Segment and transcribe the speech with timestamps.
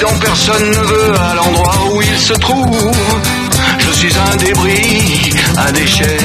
[0.00, 2.92] dont personne ne veut à l'endroit où il se trouve.
[3.78, 6.18] Je suis un débris, un déchet.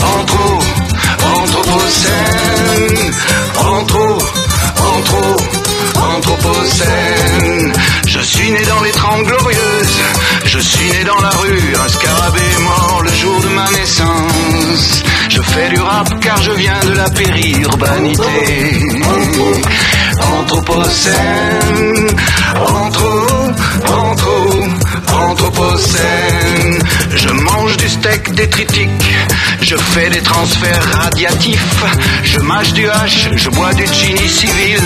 [0.00, 0.58] Antro,
[1.36, 3.12] Anthropocène.
[3.58, 4.18] Antro,
[4.78, 5.36] Antro,
[6.16, 7.72] Anthropocène.
[8.06, 10.00] Je suis né dans les trente glorieuses.
[10.52, 11.74] Je suis né dans la rue.
[11.84, 15.04] Un scarabée mort le jour de ma naissance.
[15.28, 18.22] Je fais du rap car je viens de la périurbanité.
[20.20, 22.08] Anthropocène,
[22.66, 23.10] anthro,
[23.86, 24.38] anthro,
[25.12, 26.78] anthropocène.
[27.14, 29.08] Je mange du steak détritique,
[29.62, 31.84] je fais des transferts radiatifs,
[32.24, 34.82] je mâche du hache, je bois du chini civil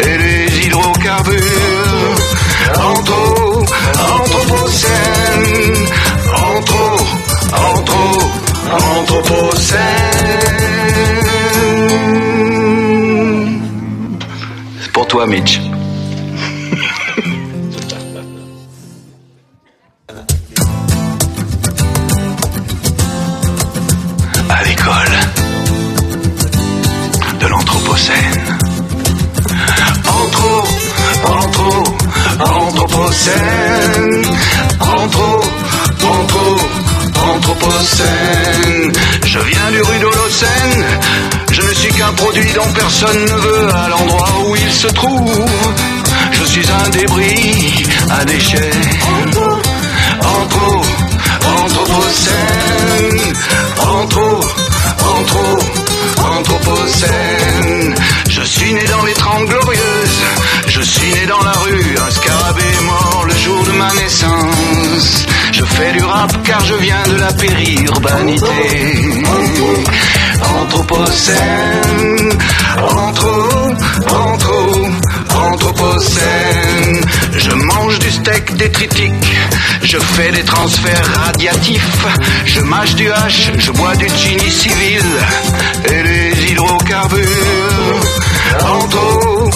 [0.00, 1.75] et des hydrocarbures.
[2.74, 3.64] Anthro,
[4.18, 5.86] anthropocène,
[6.34, 6.86] anthro,
[7.52, 8.04] anthro,
[8.72, 9.80] anthropocène.
[14.80, 15.60] C'est pour toi, Mitch.
[42.16, 45.46] Produit dont personne ne veut à l'endroit où il se trouve.
[46.32, 48.70] Je suis un débris, un déchet.
[50.22, 50.82] Anthro,
[51.62, 53.34] Anthropocène.
[53.78, 54.40] Anthro,
[55.14, 55.58] anthro,
[56.38, 57.94] Anthropocène.
[58.28, 60.20] Je suis né dans les trente glorieuses.
[60.68, 65.26] Je suis né dans la rue, un scarabée mort le jour de ma naissance.
[65.52, 69.16] Je fais du rap car je viens de la périurbanité.
[70.42, 72.32] Anthropocène,
[72.78, 73.74] anthro,
[74.08, 74.86] anthro,
[75.34, 77.00] Anthropocène.
[77.36, 79.12] Je mange du steak détritique,
[79.82, 82.06] je fais des transferts radiatifs,
[82.44, 85.04] je mâche du hache, je bois du chini civil
[85.84, 87.26] et des hydrocarbures.
[88.60, 89.50] Anthro,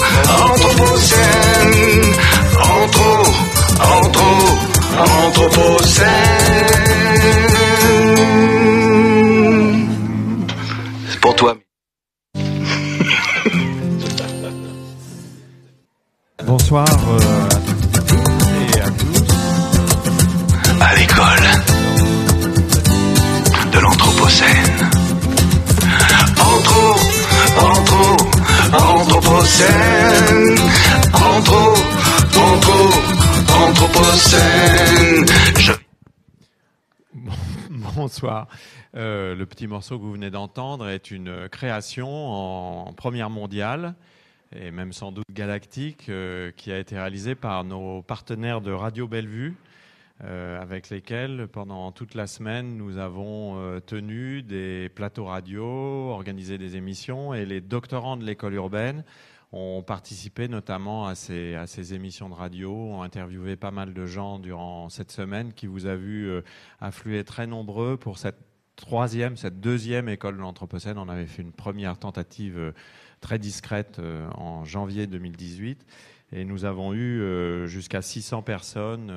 [0.49, 2.13] Anthropocène,
[2.59, 3.33] anthro,
[3.79, 4.59] anthro,
[4.97, 6.41] Anthropocène.
[11.21, 11.55] Pour toi.
[16.43, 19.21] Bonsoir euh, à toutes et à tous.
[20.81, 21.47] à l'école
[23.71, 24.89] de l'Anthropocène.
[26.39, 26.95] Anthro,
[27.59, 28.17] anthro,
[28.73, 30.57] Anthropocène.
[31.13, 31.73] Anthro,
[32.35, 32.89] anthro,
[33.67, 35.25] Anthropocène.
[35.57, 35.73] Je
[37.95, 38.47] Bonsoir.
[38.95, 43.95] Euh, le petit morceau que vous venez d'entendre est une création en première mondiale
[44.53, 49.07] et même sans doute galactique euh, qui a été réalisée par nos partenaires de Radio
[49.07, 49.55] Bellevue
[50.25, 55.63] euh, avec lesquels pendant toute la semaine nous avons tenu des plateaux radio,
[56.09, 59.05] organisé des émissions et les doctorants de l'école urbaine
[59.53, 64.05] ont participé notamment à ces, à ces émissions de radio, ont interviewé pas mal de
[64.05, 66.29] gens durant cette semaine qui vous a vu
[66.79, 70.97] affluer très nombreux pour cette troisième, cette deuxième école de l'Anthropocène.
[70.97, 72.71] On avait fait une première tentative euh,
[73.19, 75.85] très discrète euh, en janvier 2018.
[76.33, 79.13] Et nous avons eu euh, jusqu'à 600 personnes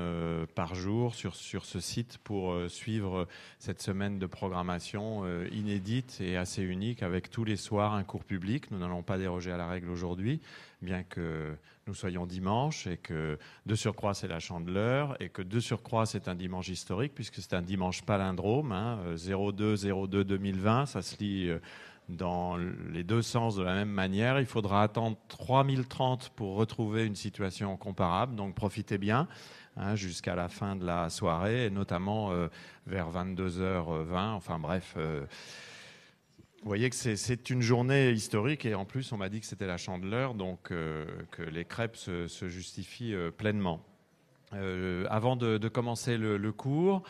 [0.57, 3.29] par jour sur, sur ce site pour suivre
[3.61, 5.23] cette semaine de programmation
[5.53, 8.69] inédite et assez unique avec tous les soirs un cours public.
[8.73, 10.41] Nous n'allons pas déroger à la règle aujourd'hui,
[10.83, 11.55] bien que
[11.87, 16.29] nous soyons dimanche et que de surcroît c'est la chandeleur et que de surcroît c'est
[16.29, 21.59] un dimanche historique puisque c'est un dimanche palindrome, hein, euh, 02-02-2020, ça se lit euh,
[22.09, 22.57] dans
[22.93, 24.39] les deux sens de la même manière.
[24.39, 29.27] Il faudra attendre 3030 pour retrouver une situation comparable, donc profitez bien
[29.77, 32.49] hein, jusqu'à la fin de la soirée, et notamment euh,
[32.87, 34.33] vers 22h20.
[34.33, 34.97] Enfin bref,
[36.65, 39.67] vous voyez que c'est- une journée historique, et en plus on m'a dit que c'était
[39.67, 43.85] la chandeleur, donc euh, que les crêpes se, justifient euh, pleinement.
[44.55, 47.03] Euh, avant de, commencer le, cours,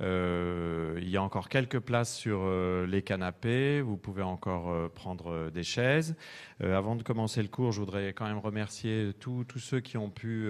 [0.00, 2.48] il y a encore quelques places sur
[2.86, 3.82] les canapés.
[3.82, 6.16] Vous pouvez encore prendre des chaises.
[6.60, 10.48] Avant de commencer le cours, je voudrais quand même remercier tous ceux qui ont pu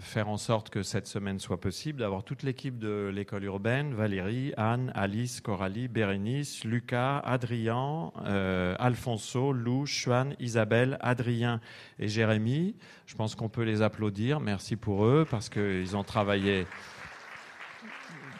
[0.00, 2.00] faire en sorte que cette semaine soit possible.
[2.00, 9.52] D'avoir toute l'équipe de l'école urbaine, Valérie, Anne, Alice, Coralie, Bérénice, Lucas, Adrien, euh, Alfonso,
[9.52, 11.60] Lou, Chuan, Isabelle, Adrien
[11.98, 12.74] et Jérémy.
[13.06, 14.40] Je pense qu'on peut les applaudir.
[14.40, 16.66] Merci pour eux parce qu'ils ont travaillé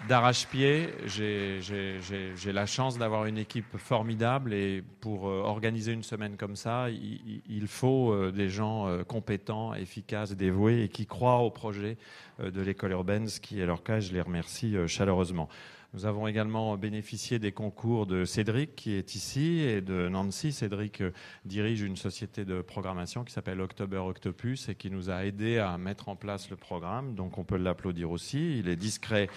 [0.08, 0.88] d'arrache-pied.
[1.06, 6.88] J'ai la chance d'avoir une équipe formidable et pour euh, organiser une semaine comme ça,
[6.90, 11.98] il, faut euh, des gens euh, compétents, efficaces, dévoués et qui croient au projet
[12.42, 14.00] de l'école urbaine, ce qui est leur cas.
[14.00, 15.48] Je les remercie chaleureusement.
[15.94, 20.52] Nous avons également bénéficié des concours de Cédric qui est ici et de Nancy.
[20.52, 21.02] Cédric
[21.46, 25.78] dirige une société de programmation qui s'appelle October Octopus et qui nous a aidés à
[25.78, 27.14] mettre en place le programme.
[27.14, 28.58] Donc on peut l'applaudir aussi.
[28.58, 29.28] Il est discret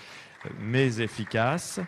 [0.60, 1.80] mais efficace.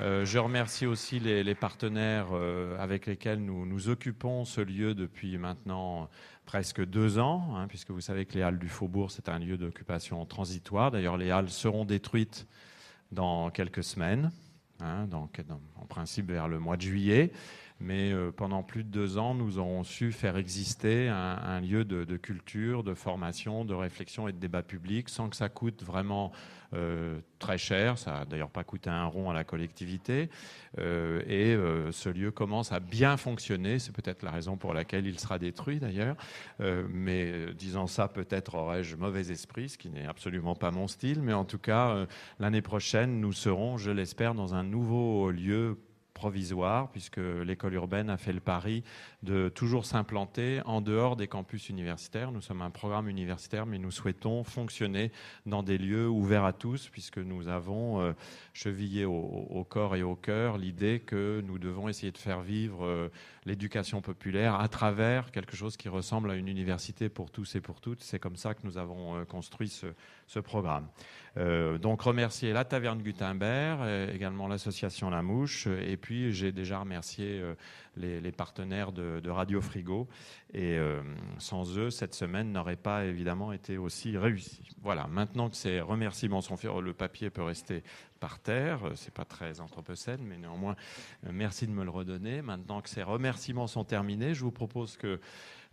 [0.00, 5.38] Euh, je remercie aussi les, partenaires euh, avec lesquels nous nous occupons ce lieu depuis
[5.38, 6.08] maintenant
[6.44, 9.56] presque deux ans, hein, puisque vous savez que les Halles du Faubourg, c'est un lieu
[9.56, 10.90] d'occupation transitoire.
[10.90, 12.46] D'ailleurs, les Halles seront détruites
[13.12, 14.30] dans quelques semaines,
[14.80, 17.32] hein, en principe vers le mois de juillet.
[17.80, 22.16] Mais euh, pendant plus de deux ans, nous avons su faire exister un, lieu de,
[22.16, 26.32] culture, de formation, de réflexion et de débat public sans que ça coûte vraiment
[26.74, 27.96] euh, très cher.
[27.96, 30.28] Ça n'a d'ailleurs pas coûté un rond à la collectivité.
[30.78, 33.78] Euh, et ce lieu commence à bien fonctionner.
[33.78, 36.16] C'est peut-être la raison pour laquelle il sera détruit d'ailleurs.
[36.58, 41.22] mais disant ça, peut-être aurais-je mauvais esprit, ce qui n'est absolument pas mon style.
[41.22, 42.06] Mais en tout cas,
[42.40, 45.78] l'année prochaine, nous serons, je l'espère, dans un nouveau lieu
[46.18, 48.82] provisoire, puisque l'école urbaine a fait le pari
[49.22, 52.32] de toujours s'implanter en dehors des campus universitaires.
[52.32, 55.12] Nous sommes un programme universitaire, mais nous souhaitons fonctionner
[55.46, 58.14] dans des lieux ouverts à tous, puisque nous avons
[58.58, 62.84] euh, chevillé au, corps et au cœur l'idée que nous devons essayer de faire vivre
[62.84, 63.08] euh,
[63.44, 67.80] l'éducation populaire à travers quelque chose qui ressemble à une université pour tous et pour
[67.80, 68.02] toutes.
[68.02, 70.86] C'est comme ça que nous avons euh, construit ce, programme.
[71.36, 73.80] Euh, donc remercier la Taverne Gutenberg,
[74.14, 77.42] également l'association La Mouche, et puis j'ai déjà remercié
[77.96, 80.06] les, partenaires de, Radio Frigo,
[80.54, 80.78] et
[81.38, 84.68] sans eux, cette semaine n'aurait pas évidemment été aussi réussie.
[84.82, 87.82] Voilà, maintenant que ces remerciements sont faits, le papier peut rester
[88.18, 90.76] par terre, c'est pas très anthropocène, mais néanmoins,
[91.30, 92.42] merci de me le redonner.
[92.42, 95.20] Maintenant que ces remerciements sont terminés, je vous propose que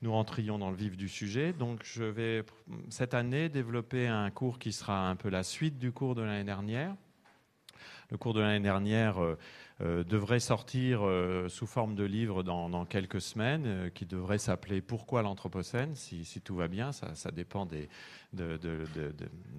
[0.02, 1.54] nous rentrions dans le vif du sujet.
[1.54, 2.44] Donc, je vais
[2.90, 6.44] cette année développer un cours qui sera un peu la suite du cours de l'année
[6.44, 6.96] dernière.
[8.12, 9.38] Le cours de l'année dernière euh,
[9.82, 15.24] euh, devrait sortir euh, sous forme de livre dans, quelques semaines, qui devrait s'appeler Pourquoi
[15.24, 15.96] l'Anthropocène?
[15.96, 17.90] Si, tout va bien, ça dépend des,
[18.36, 18.60] de,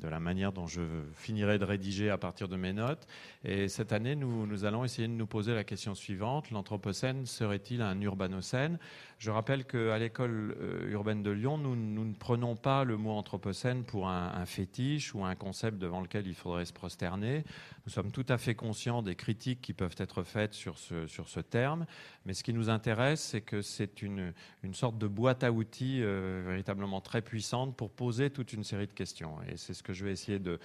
[0.09, 0.83] la manière dont je
[1.15, 3.07] finirai de rédiger à partir de mes notes.
[3.45, 6.51] Et cette année, nous, nous allons essayer de nous poser la question suivante.
[6.51, 8.79] L'Anthropocène serait-il un urbanocène?
[9.19, 13.13] Je rappelle qu'à l'école euh, urbaine de Lyon, nous, nous, ne prenons pas le mot
[13.13, 17.45] Anthropocène pour un, fétiche ou un concept devant lequel il faudrait se prosterner.
[17.87, 21.29] Nous sommes tout à fait conscients des critiques qui peuvent être faites sur ce, sur
[21.29, 21.87] ce terme.
[22.27, 26.03] Mais ce qui nous intéresse, c'est que c'est une, une sorte de boîte à outils
[26.03, 29.37] euh, véritablement très puissante pour poser toute une série de questions.
[29.49, 30.59] Et c'est ce que je vais essayer de,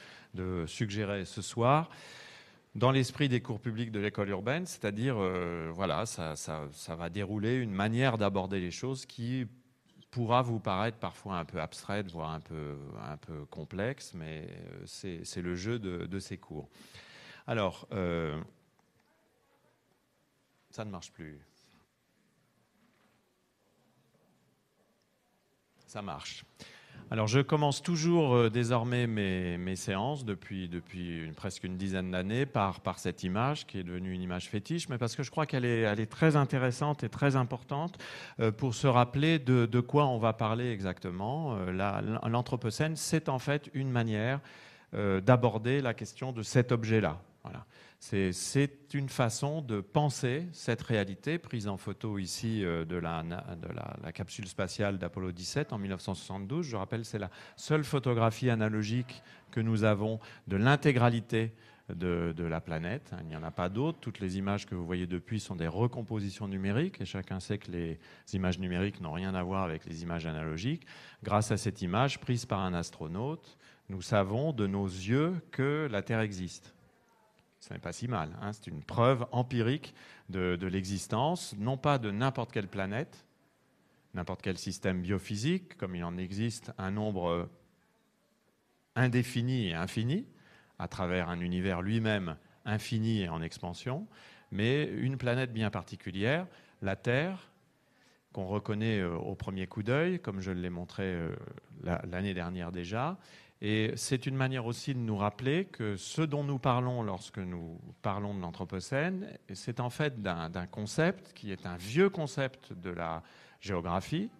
[0.68, 1.90] suggérer ce soir
[2.76, 6.36] dans l'esprit des cours publics de l'école urbaine, c'est-à-dire, euh, voilà, ça,
[6.90, 9.46] va dérouler une manière d'aborder les choses qui
[10.10, 15.22] pourra vous paraître parfois un peu abstraite, voire un peu, un peu complexe, mais euh,
[15.24, 16.70] c'est le jeu de, ces cours.
[17.48, 18.40] Alors, euh,
[20.70, 21.40] ça ne marche plus.
[25.88, 26.46] Ça marche.
[27.12, 32.80] Alors je commence toujours euh, désormais mes, séances depuis, depuis presque une dizaine d'années par,
[32.80, 35.66] par cette image qui est devenue une image fétiche, mais parce que je crois qu'elle
[35.66, 37.98] est, elle est très intéressante et très importante
[38.40, 41.58] euh, pour se rappeler de, de quoi on va parler exactement.
[41.58, 44.40] Euh, l'Anthropocène, c'est en fait une manière
[44.94, 47.22] d'aborder la question de cet objet-là.
[47.44, 47.66] Voilà.
[48.04, 53.24] C'est une façon de penser cette réalité prise en photo ici euh, de, la,
[54.12, 56.66] capsule spatiale d'Apollo 17 en 1972.
[56.66, 61.54] Je rappelle, c'est la seule photographie analogique que nous avons de l'intégralité
[61.94, 63.14] de, la planète.
[63.22, 64.00] Il n'y en a pas d'autres.
[64.00, 67.72] Toutes les images que vous voyez depuis sont des recompositions numériques et chacun sait que
[67.72, 68.00] les
[68.34, 70.88] images numériques n'ont rien à voir avec les images analogiques.
[71.24, 76.02] Grâce à cette image prise par un astronaute, nous savons de nos yeux que la
[76.02, 76.74] Terre existe.
[77.62, 78.36] Ce n'est pas si mal.
[78.42, 78.52] Hein.
[78.54, 79.94] C'est une preuve empirique
[80.30, 83.26] de, l'existence, non pas de n'importe quelle planète,
[84.16, 87.50] n'importe quel système biophysique, comme il en existe un nombre
[88.96, 90.26] indéfini et infini,
[90.80, 94.08] à travers un univers lui-même infini et en expansion,
[94.52, 96.48] mais une planète bien particulière,
[96.82, 97.52] la Terre,
[98.34, 101.36] qu'on reconnaît euh, au premier coup d'œil, comme je l'ai montré euh,
[101.84, 103.18] l'année dernière déjà,
[103.62, 107.80] et c'est une manière aussi de nous rappeler que ce dont nous parlons lorsque nous
[108.02, 113.22] parlons de l'Anthropocène, c'est en fait d'un concept qui est un vieux concept de la
[113.60, 114.32] géographie,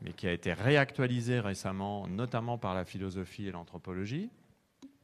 [0.00, 4.30] mais qui a été réactualisé récemment, notamment par la philosophie et l'anthropologie,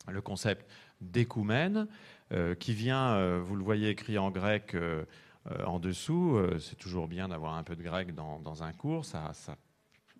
[0.09, 0.71] le concept
[1.02, 1.87] d'écoumène,
[2.59, 4.75] qui vient, vous le voyez écrit en grec
[5.66, 9.33] en dessous, c'est toujours bien d'avoir un peu de grec dans, un cours, ça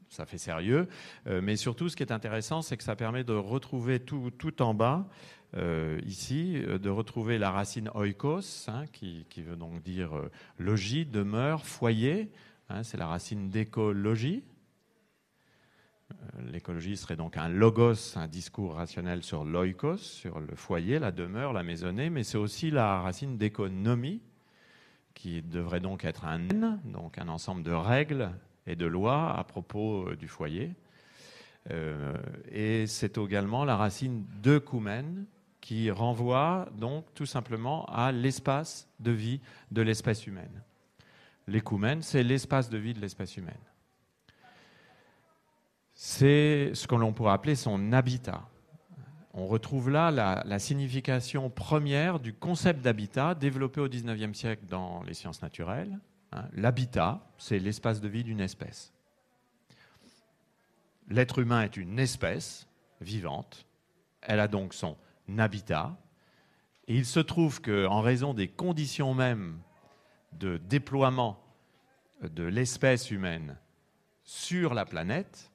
[0.08, 0.88] ça fait sérieux.
[1.26, 5.08] mais surtout, ce qui est intéressant, c'est que ça permet de retrouver tout, en bas
[5.56, 11.06] euh, ici, euh, de retrouver la racine oikos, hein, qui, veut donc dire euh, logis,
[11.06, 12.30] demeure, foyer.
[12.68, 14.42] Hein, c'est la racine d'écologie.
[16.52, 21.52] L'écologie serait donc un logos, un discours rationnel sur l'oikos, sur le foyer, la demeure,
[21.52, 24.22] la maisonnée, mais c'est aussi la racine d'économie,
[25.14, 28.30] qui devrait donc être un N, donc un ensemble de règles
[28.66, 30.75] et de lois à propos du foyer.
[32.50, 35.26] et c'est également la racine d'œcumène,
[35.66, 39.40] qui renvoie donc tout simplement à l'espace de vie
[39.73, 40.62] de l'espèce humaine.
[41.49, 43.54] L'écoumène, c'est l'espace de vie de l'espèce humaine.
[45.92, 48.42] C'est ce que l'on pourrait appeler son habitat.
[49.35, 55.14] On retrouve là la, signification première du concept d'habitat développé au XIXe siècle dans les
[55.14, 55.99] sciences naturelles.
[56.33, 56.49] Hein.
[56.52, 58.92] L'habitat, c'est l'espace de vie d'une espèce.
[61.09, 62.66] L'être humain est une espèce
[63.00, 63.66] vivante.
[64.23, 64.97] Elle a donc son
[65.38, 65.97] habitat.
[66.88, 69.61] Et il se trouve qu'en raison des conditions mêmes
[70.33, 71.42] de déploiement
[72.23, 73.56] de l'espèce humaine
[74.23, 75.50] sur la planète,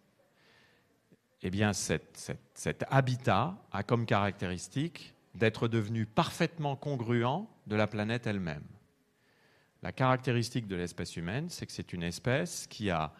[1.43, 8.63] eh cet, habitat a comme caractéristique d'être devenu parfaitement congruent de la planète elle-même.
[9.83, 13.13] La caractéristique de l'espèce humaine, c'est que c'est une espèce qui a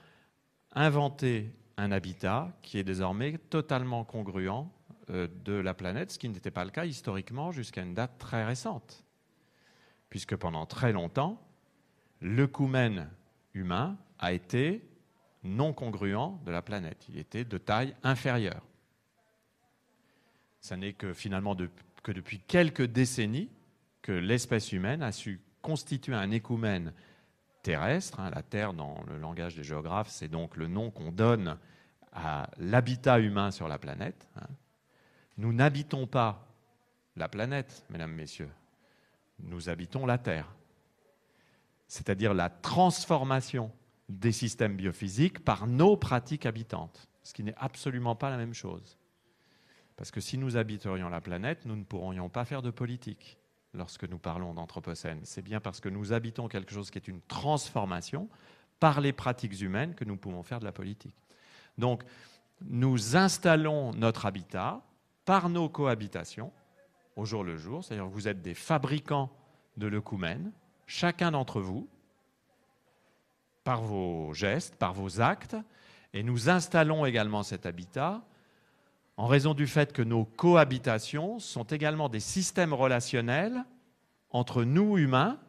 [0.73, 4.69] inventé un habitat qui est désormais totalement congruent
[5.09, 8.45] euh, de la planète, ce qui n'était pas le cas historiquement jusqu'à une date très
[8.45, 9.03] récente.
[10.09, 11.41] Puisque pendant très longtemps,
[12.19, 13.09] le coumène
[13.53, 14.87] humain a été
[15.43, 17.05] non congruent de la planète.
[17.09, 18.61] Il était de taille inférieure.
[20.59, 21.57] Ce n'est que finalement
[22.03, 23.49] que depuis quelques décennies
[24.03, 26.93] que l'espèce humaine a su constituer un écoumène
[27.63, 28.19] terrestre.
[28.19, 28.31] Hein.
[28.33, 31.57] la Terre, dans le langage des géographes, c'est donc le nom qu'on donne
[32.11, 34.27] à l'habitat humain sur la planète.
[34.35, 34.47] Hein.
[35.37, 36.47] Nous n'habitons pas
[37.15, 38.51] la planète, mesdames, messieurs.
[39.39, 40.47] Nous habitons la Terre.
[41.87, 43.71] C'est-à-dire la transformation
[44.07, 48.97] des systèmes biophysiques par nos pratiques habitantes, ce qui n'est absolument pas la même chose.
[49.95, 53.37] Parce que si nous habiterions la planète, nous ne pourrions pas faire de politique
[53.73, 55.21] lorsque nous parlons d'Anthropocène.
[55.23, 58.27] C'est bien parce que nous habitons quelque chose qui est une transformation
[58.79, 61.15] par les pratiques humaines que nous pouvons faire de la politique.
[61.77, 62.03] Donc,
[62.61, 64.81] nous installons notre habitat
[65.25, 66.51] par nos cohabitations
[67.15, 69.31] au jour le jour, c'est-à-dire vous êtes des fabricants
[69.77, 70.51] de l'œcumène,
[70.87, 71.87] chacun d'entre vous,
[73.63, 75.55] par vos gestes, par vos actes,
[76.13, 78.21] et nous installons également cet habitat
[79.17, 83.63] en raison du fait que nos cohabitations sont également des systèmes relationnels
[84.31, 85.39] entre nous humains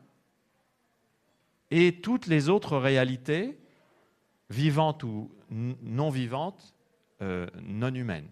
[1.70, 3.58] et toutes les autres réalités
[4.50, 6.74] vivantes ou non vivantes,
[7.22, 8.28] euh, non humaines.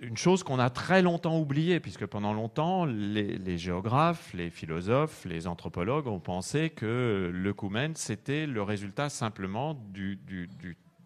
[0.00, 5.46] Une chose qu'on a très longtemps oubliée, puisque pendant longtemps, les, géographes, les philosophes, les
[5.46, 9.74] anthropologues ont pensé que le coumen, c'était le résultat simplement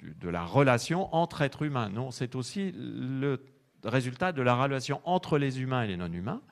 [0.03, 1.89] de la relation entre êtres humains.
[1.89, 3.43] Non, c'est aussi le
[3.85, 6.43] résultat de la relation entre les humains et les non-humains.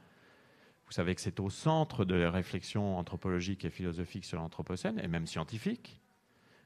[0.86, 5.08] Vous savez que c'est au centre de la réflexion anthropologique et philosophique sur l'Anthropocène, et
[5.08, 6.00] même scientifique.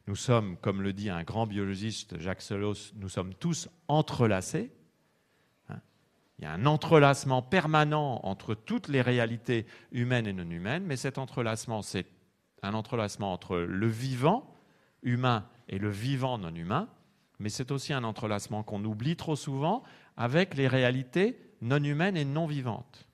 [0.07, 4.71] Nous sommes, comme le dit un grand biologiste, Jacques Solos, nous sommes tous entrelacés
[6.39, 10.97] il y a un entrelacement permanent entre toutes les réalités humaines et non humaines, mais
[10.97, 12.07] cet entrelacement, c'est
[12.63, 14.54] un entrelacement entre le vivant
[15.05, 16.89] humain et le vivant non humain,
[17.39, 19.83] mais c'est aussi un entrelacement qu'on oublie trop souvent
[20.17, 23.09] avec les réalités non humaines et non vivantes,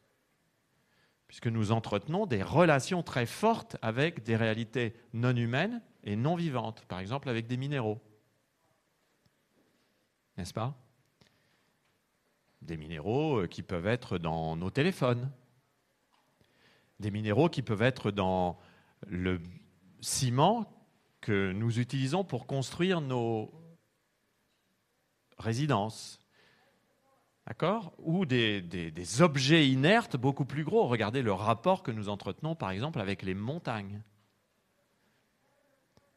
[1.28, 6.84] puisque nous entretenons des relations très fortes avec des réalités non humaines et non vivantes,
[6.86, 8.00] par exemple avec des minéraux.
[10.36, 10.74] N'est-ce pas?
[12.62, 15.30] Des minéraux euh, qui peuvent être dans nos téléphones,
[16.98, 18.58] des minéraux qui peuvent être dans
[19.06, 19.40] le
[20.00, 20.79] ciment
[21.20, 23.52] que nous utilisons pour construire nos
[25.38, 26.18] résidences.
[27.46, 27.92] D'accord?
[27.98, 30.86] Ou des, objets inertes beaucoup plus gros.
[30.86, 34.02] Regardez le rapport que nous entretenons, par exemple, avec les montagnes.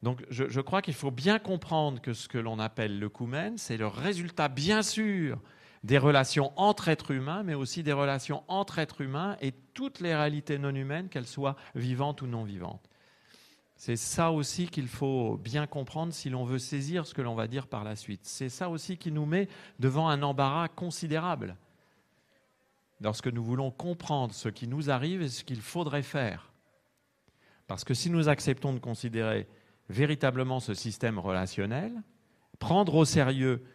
[0.02, 3.56] Donc, je, je crois qu'il faut bien comprendre que ce que l'on appelle le coumen,
[3.56, 5.40] c'est le résultat, bien sûr,
[5.82, 10.14] des relations entre êtres humains, mais aussi des relations entre êtres humains et toutes les
[10.14, 12.88] réalités non humaines, qu'elles soient vivantes ou non vivantes.
[13.86, 17.46] C'est ça aussi qu'il faut bien comprendre si l'on veut saisir ce que l'on va
[17.46, 18.22] dire par la suite.
[18.22, 19.46] C'est ça aussi qui nous met
[19.78, 21.58] devant un embarras considérable.
[23.02, 26.50] lorsque nous voulons comprendre ce qui nous arrive et ce qu'il faudrait faire.
[27.66, 29.46] Parce que si nous acceptons de considérer
[29.90, 31.92] véritablement ce système relationnel,
[32.58, 33.66] prendre au sérieux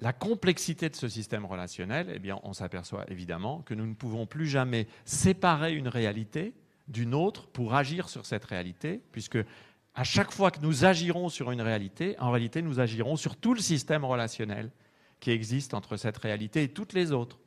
[0.00, 4.46] la complexité de ce système relationnel, eh on s'aperçoit évidemment que nous ne pouvons plus
[4.46, 6.54] jamais séparer une réalité
[6.88, 9.38] d'une autre pour agir sur cette réalité, puisque
[9.94, 13.54] à chaque fois que nous agirons sur une réalité, en réalité, nous agirons sur tout
[13.54, 14.70] le système relationnel
[15.20, 17.38] qui existe entre cette réalité et toutes les autres.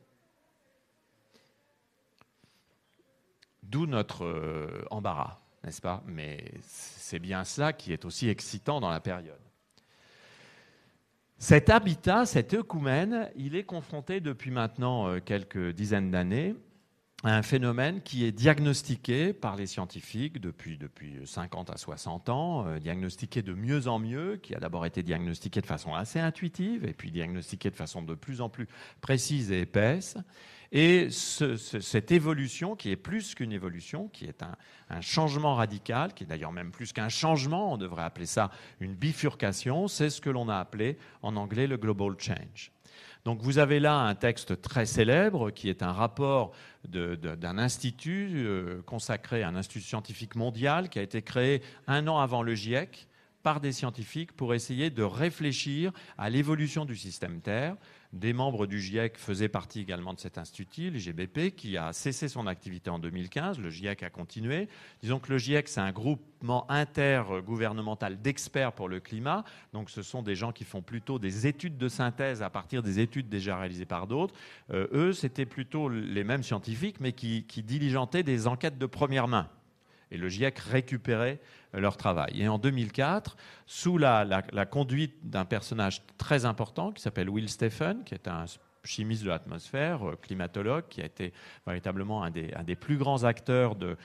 [3.62, 6.03] D'où notre euh, embarras, n'est-ce pas?
[6.08, 9.38] Mais c'est bien ça qui est aussi excitant dans la période.
[11.38, 16.55] Cet habitat, cet œcumène, il est confronté depuis maintenant euh, quelques dizaines d'années
[17.24, 22.80] un phénomène qui est diagnostiqué par les scientifiques depuis, depuis 50 à 60 ans, euh,
[22.80, 26.94] diagnostiqué de mieux en mieux, qui a d'abord été diagnostiqué de façon assez intuitive et
[26.94, 28.68] puis diagnostiqué de façon de plus en plus
[29.02, 30.18] précise et épaisse.
[30.72, 36.28] Et cette évolution, qui est plus qu'une évolution, qui est un, changement radical, qui est
[36.28, 40.48] d'ailleurs même plus qu'un changement, on devrait appeler ça une bifurcation, c'est ce que l'on
[40.48, 42.72] a appelé en anglais le global change.
[43.26, 46.52] Donc vous avez là un texte très célèbre qui est un rapport
[46.88, 52.20] d'un institut euh, consacré à un institut scientifique mondial qui a été créé un an
[52.20, 53.09] avant le GIEC
[53.43, 57.75] par des scientifiques pour essayer de réfléchir à l'évolution du système Terre,
[58.12, 62.48] des membres du GIEC faisaient partie également de cet institut, l'IGBP, qui a cessé son
[62.48, 63.60] activité en 2015.
[63.60, 64.67] Le GIEC a continué.
[65.01, 69.43] Disons que le GIEC, c'est un groupement intergouvernemental d'experts pour le climat.
[69.74, 73.00] Donc ce sont des gens qui font plutôt des études de synthèse à partir des
[73.00, 74.34] études déjà réalisées par d'autres.
[74.72, 79.27] Euh, eux, c'était plutôt les mêmes scientifiques, mais qui, qui diligentaient des enquêtes de première
[79.27, 79.50] main
[80.12, 81.39] et le GIEC récupérait
[81.73, 82.41] leur travail.
[82.41, 88.13] Et en 2004, sous la, conduite d'un personnage très important qui s'appelle Will Stephen, qui
[88.13, 88.45] est un
[88.84, 91.34] chimiste de l'atmosphère, euh, climatologue, qui a été
[91.65, 93.98] véritablement un des, plus grands acteurs de,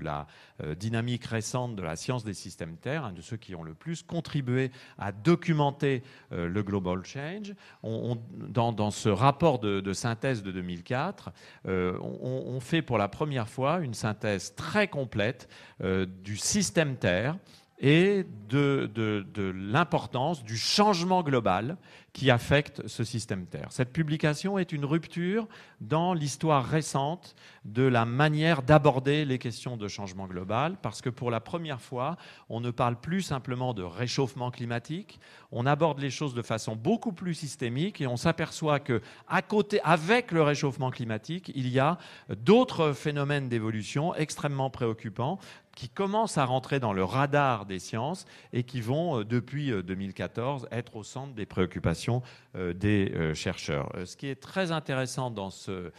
[0.00, 0.26] la
[0.62, 3.74] euh, dynamique récente de la science des systèmes Terre, un de ceux qui ont le
[3.74, 7.54] plus contribué à documenter euh, le global change.
[7.82, 11.30] dans, ce rapport de, synthèse de 2004,
[11.66, 15.48] on, fait pour la première fois une synthèse très complète
[15.80, 17.36] du système Terre
[17.78, 21.76] et de, l'importance du changement global
[22.12, 23.66] qui affecte ce système Terre.
[23.70, 25.46] Cette publication est une rupture
[25.82, 27.34] dans l'histoire récente
[27.66, 32.16] de la manière d'aborder les questions de changement global, parce que pour la première fois,
[32.48, 35.20] on ne parle plus simplement de réchauffement climatique,
[35.52, 39.80] on aborde les choses de façon beaucoup plus systémique et on s'aperçoit que, à côté,
[39.84, 41.98] avec le réchauffement climatique, il y a
[42.30, 45.38] d'autres phénomènes d'évolution extrêmement préoccupants
[45.76, 50.64] qui commencent à rentrer dans le radar des sciences et qui vont, euh, depuis 2014,
[50.64, 52.22] euh, être au centre des préoccupations
[52.56, 53.92] euh, des chercheurs.
[54.04, 55.92] Ce qui est très intéressant dans ce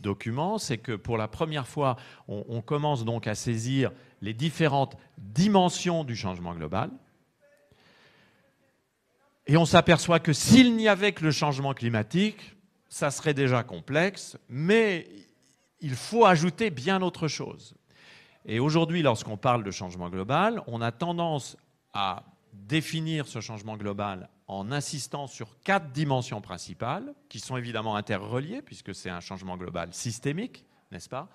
[0.00, 3.90] document, c'est que pour la première fois, on, commence donc à saisir
[4.22, 6.90] les différentes dimensions du changement global.
[9.46, 12.56] Et on s'aperçoit que s'il n'y avait que le changement climatique,
[12.88, 15.08] ça serait déjà complexe, mais
[15.80, 17.74] il faut ajouter bien autre chose.
[18.46, 21.56] Et aujourd'hui, lorsqu'on parle de changement global, on a tendance
[21.92, 28.62] à définir ce changement global en insistant sur quatre dimensions principales, qui sont évidemment interreliées,
[28.62, 31.28] puisque c'est un changement global systémique, n'est-ce pas?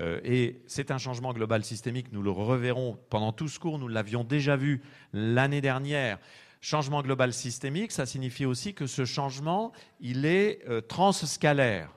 [0.00, 3.88] Euh, Et c'est un changement global systémique, nous le reverrons pendant tout ce cours, nous
[3.88, 6.18] l'avions déjà vu l'année dernière.
[6.60, 11.90] Changement global systémique, ça signifie aussi que ce changement, il est euh, transscalaire.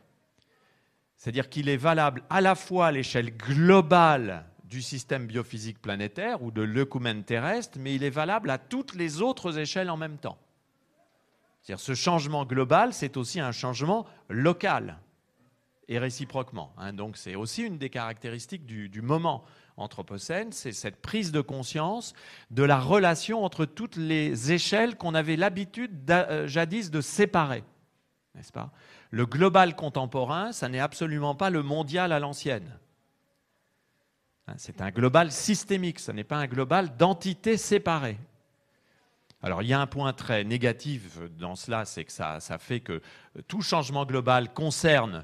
[1.26, 6.52] C'est-à-dire qu'il est valable à la fois à l'échelle globale du système biophysique planétaire ou
[6.52, 10.38] de l'œcumène terrestre, mais il est valable à toutes les autres échelles en même temps.
[11.64, 15.00] C'est-à-dire ce changement global, c'est aussi un changement local
[15.88, 16.74] et réciproquement.
[16.78, 16.94] Hein.
[16.94, 19.44] Donc c'est aussi une des caractéristiques du, moment
[19.78, 22.14] anthropocène, c'est cette prise de conscience
[22.52, 27.64] de la relation entre toutes les échelles qu'on avait l'habitude euh, jadis de séparer.
[28.36, 28.72] N'est-ce pas?
[29.12, 32.78] Le global contemporain, ça n'est absolument pas le mondial à l'ancienne.
[34.48, 38.20] Hein, c'est un global systémique, ce n'est pas un global d'entités séparées.
[39.42, 43.02] Alors il y a un point très négatif dans cela, c'est que ça, fait que
[43.48, 45.24] tout changement global concerne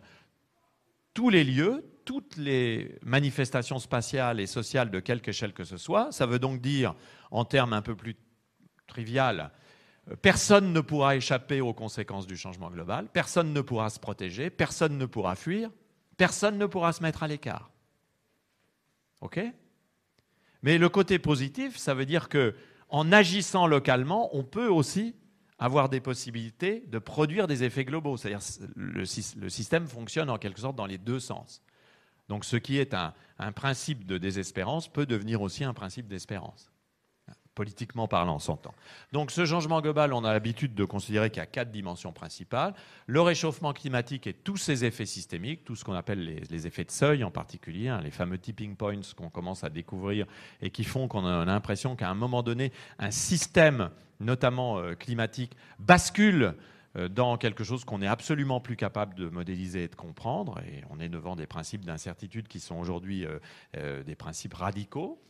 [1.13, 6.11] tous les lieux, toutes les manifestations spatiales et sociales de quelque échelle que ce soit.
[6.11, 6.95] Ça veut donc dire,
[7.31, 8.15] en termes un peu plus
[8.87, 9.51] trivial,
[10.21, 14.97] personne ne pourra échapper aux conséquences du changement global, personne ne pourra se protéger, personne
[14.97, 15.69] ne pourra fuir,
[16.17, 17.71] personne ne pourra se mettre à l'écart.
[20.63, 22.55] Mais le côté positif, ça veut dire que
[22.89, 25.15] en agissant localement, on peut aussi
[25.59, 28.17] avoir des possibilités de produire des effets globaux.
[28.17, 28.41] C'est-à-dire
[28.75, 31.61] le, le système fonctionne en quelque sorte dans les deux sens.
[32.31, 33.13] Donc ce qui est un,
[33.51, 36.70] principe de désespérance peut devenir aussi un principe d'espérance,
[37.55, 38.73] politiquement parlant, s'entend.
[39.11, 42.73] Donc ce changement global, on a l'habitude de considérer qu'il y a quatre dimensions principales.
[43.07, 46.91] Le réchauffement climatique et tous ses effets systémiques, tout ce qu'on appelle les, effets de
[46.91, 50.25] seuil en particulier, hein, les fameux tipping points qu'on commence à découvrir
[50.61, 55.55] et qui font qu'on a l'impression qu'à un moment donné, un système, notamment euh, climatique,
[55.79, 56.55] bascule
[56.95, 60.59] euh, dans quelque chose qu'on n'est absolument plus capable de modéliser et de comprendre.
[60.67, 63.25] Et on est devant des principes d'incertitude qui sont aujourd'hui
[63.75, 65.21] euh, des principes radicaux.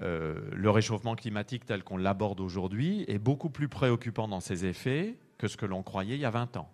[0.00, 5.48] Le réchauffement climatique tel qu'on l'aborde aujourd'hui est beaucoup plus préoccupant dans ses effets que
[5.48, 6.72] ce que l'on croyait il y a 20 ans.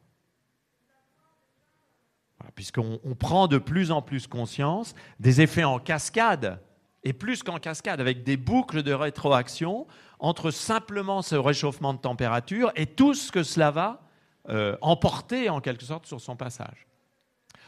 [2.54, 6.60] Puisqu'on prend de plus en plus conscience des effets en cascade,
[7.04, 9.86] et plus qu'en cascade, avec des boucles de rétroaction
[10.18, 14.02] entre simplement ce réchauffement de température et tout ce que cela va
[14.48, 16.86] euh, emporté en quelque sorte sur son passage.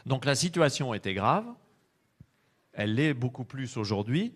[0.05, 1.45] Donc la situation était grave,
[2.73, 4.33] elle l'est beaucoup plus aujourd'hui,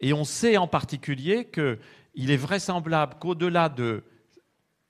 [0.00, 3.68] et on sait en particulier qu'il est vraisemblable qu'au-delà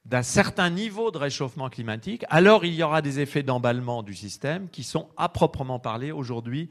[0.05, 4.69] d'un certain niveau de réchauffement climatique, alors il y aura des effets d'emballement du système
[4.69, 6.71] qui sont à proprement parler aujourd'hui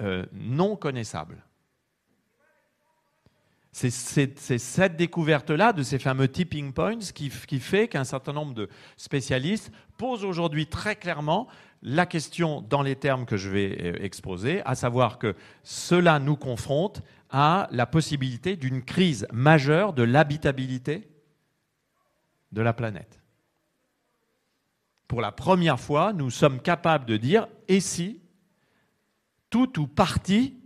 [0.00, 1.44] euh, non connaissables.
[3.74, 9.72] C'est cette découverte-là, de ces fameux tipping points, qui, fait qu'un certain nombre de spécialistes
[9.96, 11.48] posent aujourd'hui très clairement
[11.82, 16.36] la question dans les termes que je vais euh, exposer, à savoir que cela nous
[16.36, 21.08] confronte à la possibilité d'une crise majeure de l'habitabilité
[22.52, 23.20] de la planète.
[25.08, 28.22] Pour la première fois, nous sommes capables de dire, et si
[29.50, 30.58] tout ou partie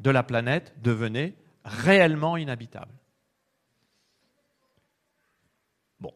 [0.00, 2.92] de la planète devenait réellement inhabitable?
[6.00, 6.12] Bon,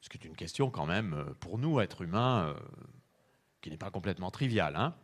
[0.00, 2.54] ce qui est une question quand même euh, pour nous, êtres humains, euh,
[3.60, 4.76] qui n'est pas complètement triviale.
[4.76, 4.94] Hein.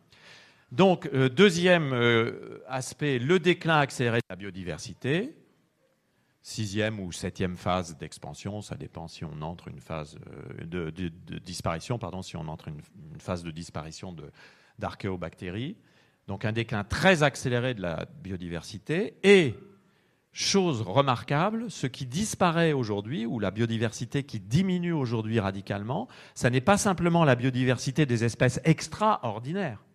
[0.71, 1.93] Donc, euh, deuxième
[2.67, 5.37] aspect, le déclin accéléré de la biodiversité.
[6.41, 10.15] Sixième ou septième phase d'expansion, ça dépend si on entre une phase
[10.63, 10.91] de,
[11.39, 12.81] disparition, pardon, si on entre une,
[13.13, 14.15] une phase de disparition
[14.77, 15.75] d'archéobactéries.
[16.27, 19.55] Donc un déclin très accéléré de la biodiversité et
[20.35, 26.59] chose remarquable, ce qui disparaît aujourd'hui, ou la biodiversité qui diminue aujourd'hui radicalement, ça n'est
[26.59, 29.85] pas simplement la biodiversité des espèces extraordinaires,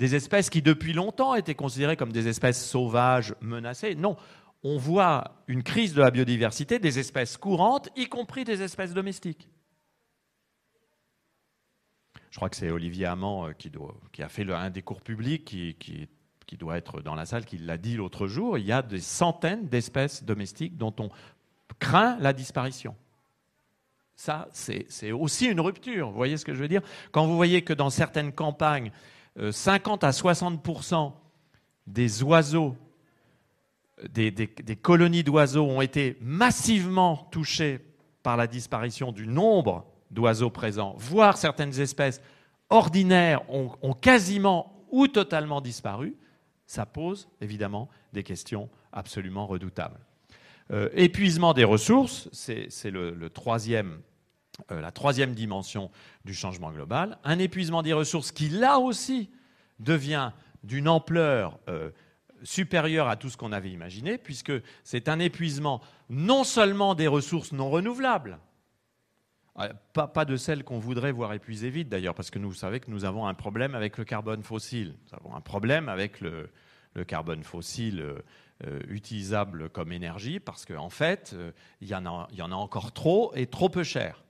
[0.00, 3.94] des espèces qui depuis longtemps étaient considérées comme des espèces sauvages, menacées.
[3.94, 4.16] Non,
[4.64, 9.48] on voit une crise de la biodiversité des espèces courantes, y compris des espèces domestiques.
[12.30, 13.70] Je crois que c'est Olivier Amand euh, qui,
[14.22, 16.08] a fait un des cours publics qui,
[16.44, 19.00] qui doit être dans la salle, qui l'a dit l'autre jour, il y a des
[19.00, 21.10] centaines d'espèces domestiques dont on
[21.78, 22.94] craint la disparition.
[24.14, 26.08] Ça, c'est aussi une rupture.
[26.10, 26.82] Vous voyez ce que je veux dire?
[27.10, 28.92] Quand vous voyez que dans certaines campagnes,
[29.50, 30.62] 50 euh, à 60
[31.86, 32.76] des oiseaux,
[34.10, 37.80] des, des colonies d'oiseaux ont été massivement touchées
[38.22, 42.20] par la disparition du nombre d'oiseaux présents, voire certaines espèces
[42.70, 46.16] ordinaires ont, ont quasiment ou totalement disparu,
[46.66, 50.00] ça pose évidemment des questions absolument redoutables.
[50.70, 53.14] Euh, épuisement des ressources, c'est euh,
[54.70, 55.90] la troisième dimension
[56.24, 57.18] du changement global.
[57.24, 59.30] Un épuisement des ressources qui, là aussi,
[59.80, 60.30] devient
[60.62, 61.90] d'une ampleur euh,
[62.42, 64.52] supérieure à tout ce qu'on avait imaginé, puisque
[64.84, 68.38] c'est un épuisement non seulement des ressources non renouvelables,
[69.92, 72.80] pas, pas, de celles qu'on voudrait voir épuisées vite d'ailleurs, parce que nous, vous savez
[72.80, 74.94] que nous avons un problème avec le carbone fossile.
[75.04, 76.48] Nous avons un problème avec le,
[77.06, 78.22] carbone fossile euh,
[78.66, 83.46] euh, utilisable comme énergie, parce qu'en fait, euh, il y, en a, encore trop et
[83.46, 84.24] trop peu cher.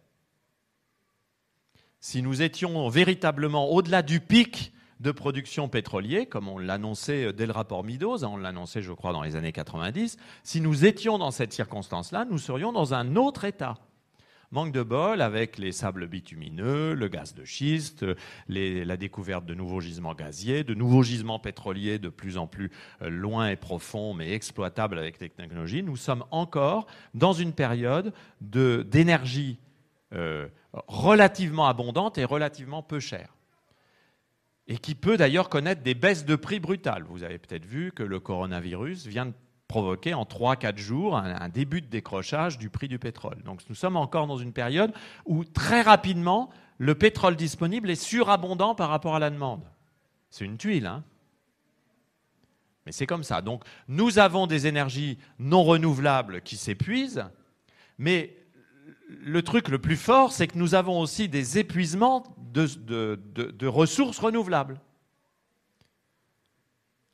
[2.01, 7.53] Si nous étions véritablement au-delà du pic de production pétrolier, comme on l'annonçait dès le
[7.53, 11.53] rapport Midos, on l'annonçait je crois dans les années 90, si nous étions dans cette
[11.53, 13.77] circonstance-là, nous serions dans un autre état.
[14.53, 18.05] Manque de bol avec les sables bitumineux, le gaz de schiste,
[18.49, 23.09] la découverte de nouveaux gisements gaziers, de nouveaux gisements pétroliers de plus en plus euh,
[23.09, 25.83] loin et profonds, mais exploitables avec les technologies.
[25.83, 28.13] Nous sommes encore dans une période
[28.43, 29.59] d'énergie
[30.13, 30.49] euh,
[30.87, 33.35] relativement abondante et relativement peu chère
[34.69, 37.05] et qui peut d'ailleurs connaître des baisses de prix brutales.
[37.05, 39.33] Vous avez peut-être vu que le coronavirus vient de
[39.73, 43.43] provoquer en 3-4 jours un, début de décrochage du prix du pétrole.
[43.43, 44.93] Donc nous sommes encore dans une période
[45.25, 49.63] où très rapidement, le pétrole disponible est surabondant par rapport à la demande.
[50.29, 51.03] C'est une tuile, hein
[52.85, 53.41] mais c'est comme ça.
[53.41, 57.25] Donc nous avons des énergies non renouvelables qui s'épuisent,
[57.97, 58.37] mais
[59.09, 64.79] le truc le plus fort, c'est que nous avons aussi des épuisements de, ressources renouvelables.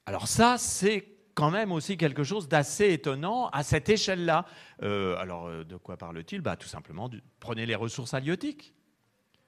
[0.07, 4.45] Alors ça, c'est quand même aussi quelque chose d'assez étonnant à cette échelle-là.
[4.83, 6.41] Euh, alors, euh, de quoi parle-t-il?
[6.41, 8.75] Bah, Tout simplement, prenez les ressources halieutiques.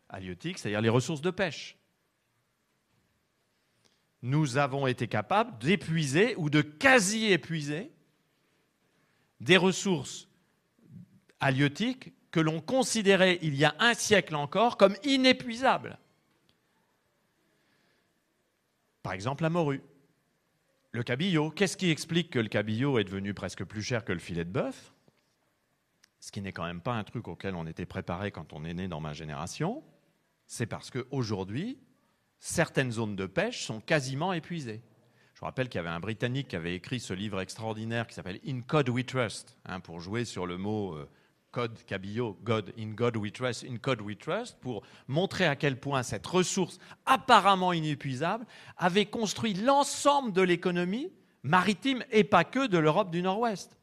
[0.09, 1.77] Halieutiques, c'est-à-dire les ressources de pêche.
[4.23, 7.91] Nous avons été capables d'épuiser ou de quasi-épuiser
[9.41, 10.29] des ressources
[11.41, 15.99] halieutiques que l'on considérait il y a un siècle encore comme inépuisables.
[19.03, 19.83] Par exemple, la morue.
[20.93, 21.51] Le cabillaud.
[21.51, 24.51] Qu'est-ce qui explique que le cabillaud est devenu presque plus cher que le filet de
[24.51, 24.93] bœuf?
[26.19, 28.75] Ce qui n'est quand même pas un truc auquel on était préparé quand on est
[28.75, 29.85] né dans ma génération.
[30.47, 31.79] C'est parce qu'aujourd'hui,
[32.41, 34.83] certaines zones de pêche sont quasiment épuisées.
[35.35, 38.41] Je rappelle qu'il y avait un Britannique qui avait écrit ce livre extraordinaire qui s'appelle
[38.47, 41.09] In Code We Trust, hein, pour jouer sur le mot euh,
[41.53, 45.79] code cabillaud, God, In God We Trust, In Code We Trust, pour montrer à quel
[45.79, 52.79] point cette ressource apparemment inépuisable avait construit l'ensemble de l'économie maritime et pas que de
[52.79, 53.79] l'Europe du Nord-Ouest.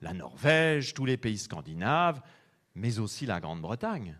[0.00, 2.20] La Norvège, tous les pays scandinaves,
[2.74, 4.18] mais aussi la Grande-Bretagne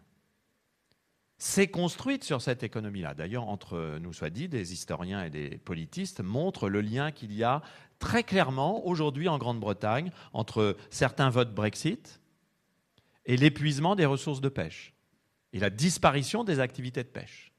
[1.38, 3.12] s'est construite sur cette économie-là.
[3.12, 7.44] D'ailleurs, entre nous soit dit, des historiens et des politistes montrent le lien qu'il y
[7.44, 7.61] a
[7.98, 12.20] très clairement aujourd'hui en Grande-Bretagne entre certains votes Brexit
[13.26, 14.94] et l'épuisement des ressources de pêche
[15.52, 17.52] et la disparition des activités de pêche.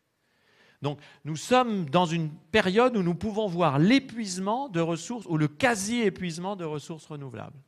[0.82, 5.48] Donc nous sommes dans une période où nous pouvons voir l'épuisement de ressources ou le
[5.48, 7.60] quasi-épuisement de ressources renouvelables.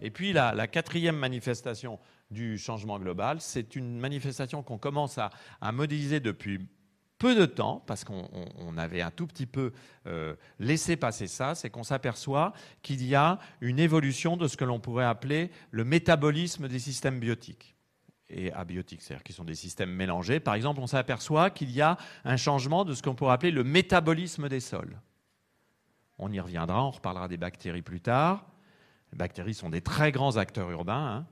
[0.00, 1.98] Et puis la, la quatrième manifestation
[2.30, 3.40] du changement global.
[3.40, 5.30] C'est une manifestation qu'on commence à,
[5.72, 6.60] modéliser depuis
[7.18, 9.72] peu de temps, parce qu'on avait un tout petit peu
[10.06, 12.52] euh, laissé passer ça, c'est qu'on s'aperçoit
[12.82, 17.18] qu'il y a une évolution de ce que l'on pourrait appeler le métabolisme des systèmes
[17.18, 17.74] biotiques
[18.30, 20.38] et abiotiques, c'est-à-dire qui sont des systèmes mélangés.
[20.38, 23.64] Par exemple, on s'aperçoit qu'il y a un changement de ce qu'on pourrait appeler le
[23.64, 25.00] métabolisme des sols.
[26.18, 28.46] On y reviendra, on reparlera des bactéries plus tard.
[29.12, 31.16] Les bactéries sont des très grands acteurs urbains.
[31.16, 31.26] Hein.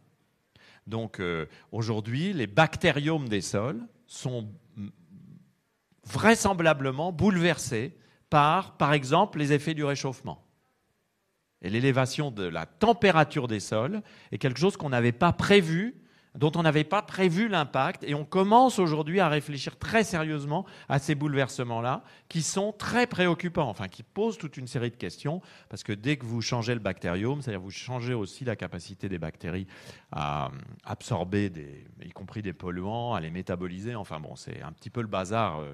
[0.86, 4.48] Donc euh, aujourd'hui, les bactériomes des sols sont
[6.06, 7.96] vraisemblablement bouleversés
[8.30, 10.44] par, par exemple, les effets du réchauffement.
[11.62, 15.94] Et l'élévation de la température des sols est quelque chose qu'on n'avait pas prévu
[16.36, 18.04] dont on n'avait pas prévu l'impact.
[18.04, 23.68] Et on commence aujourd'hui à réfléchir très sérieusement à ces bouleversements-là, qui sont très préoccupants,
[23.68, 26.80] enfin qui posent toute une série de questions, parce que dès que vous changez le
[26.80, 29.66] bactériome, c'est-à-dire vous changez aussi la capacité des bactéries
[30.12, 30.50] à
[30.84, 35.00] absorber, des, y compris des polluants, à les métaboliser, enfin bon, c'est un petit peu
[35.00, 35.72] le bazar euh,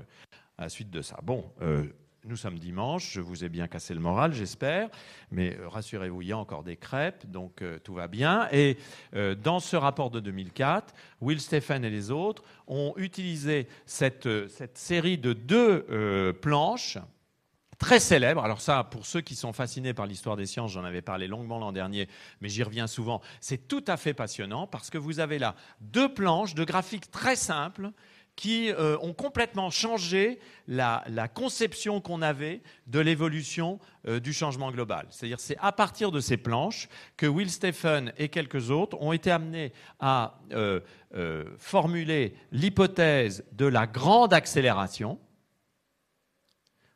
[0.59, 1.19] à la suite de ça.
[1.23, 1.85] Bon, euh,
[2.25, 4.89] nous sommes dimanche, je vous ai bien cassé le moral, j'espère,
[5.31, 8.49] mais euh, rassurez-vous, il y a encore des crêpes, donc euh, tout va bien.
[8.53, 8.79] Et
[9.15, 14.79] euh, dans ce rapport de 2004, Will Stephen et les autres ont utilisé cette, cette
[14.79, 16.99] série de deux planches
[17.79, 18.45] très célèbres.
[18.45, 21.59] Alors ça, pour ceux qui sont fascinés par l'histoire des sciences, j'en avais parlé longuement
[21.59, 22.09] l'an dernier,
[22.41, 26.13] mais j'y reviens souvent, c'est tout à fait passionnant parce que vous avez là deux
[26.13, 27.91] planches de graphiques très simples
[28.37, 31.03] qui euh, ont complètement changé la,
[31.35, 35.07] conception qu'on avait de l'évolution euh, du changement global.
[35.11, 39.31] C'est-à-dire c'est à partir de ces planches que Will Stephen et quelques autres ont été
[39.31, 40.81] amenés à euh,
[41.59, 45.19] formuler l'hypothèse de la grande accélération,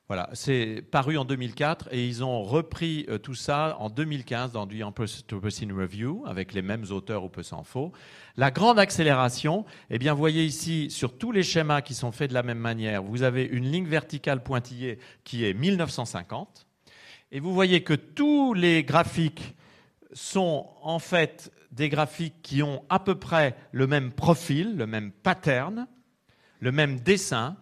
[0.08, 4.64] voilà, c'est paru en 2004 et ils ont repris euh, tout ça en 2015 dans
[4.64, 7.90] du Anthropocene Review avec les mêmes auteurs ou peu s'en faut.
[8.36, 12.28] La grande accélération, eh bien, vous voyez ici sur tous les schémas qui sont faits
[12.30, 16.68] de la même manière, vous avez une ligne verticale pointillée qui est 1950
[17.32, 19.56] et vous voyez que tous les graphiques
[20.12, 25.10] sont en fait des graphiques qui ont à peu près le même profil, le même
[25.10, 25.88] pattern,
[26.60, 27.56] le même dessin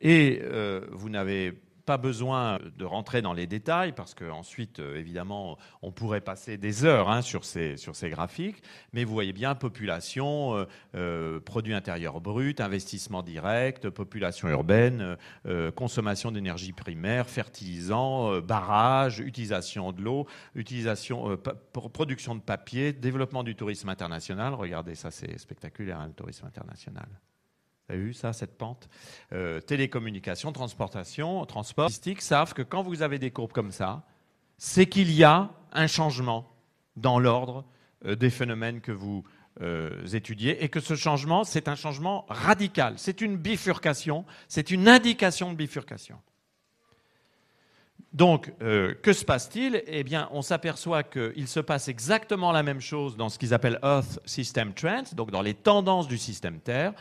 [0.00, 1.52] et euh, vous n'avez
[1.84, 6.84] pas besoin de rentrer dans les détails parce qu'ensuite, euh, évidemment, on pourrait passer des
[6.84, 8.62] heures hein, sur, ces, sur ces graphiques.
[8.92, 10.64] Mais vous voyez bien population, euh,
[10.94, 15.16] euh, produit intérieur brut, investissement direct, population urbaine,
[15.74, 21.36] consommation d'énergie primaire, fertilisants, barrages, utilisation de l'eau, utilisation,
[21.72, 24.54] production de papier, développement du tourisme international.
[24.54, 27.08] Regardez, ça c'est spectaculaire, hein, le tourisme international.
[27.88, 28.88] Vous avez vu ça, cette pente?
[29.32, 34.04] Euh, Télécommunications, transportation, transport, logistique savent que quand vous avez des courbes comme ça,
[34.56, 36.48] c'est qu'il y a un changement
[36.96, 37.64] dans l'ordre
[38.06, 39.24] euh, des phénomènes que vous
[39.60, 42.94] euh, étudiez et que ce changement, c'est un changement radical.
[42.98, 46.18] C'est une bifurcation, c'est une indication de bifurcation.
[48.12, 49.82] Donc, que se passe-t-il?
[49.86, 53.78] Eh bien, on s'aperçoit qu'il se passe exactement la même chose dans ce qu'ils appellent
[53.82, 56.92] Earth System Trends, donc dans les tendances du système Terre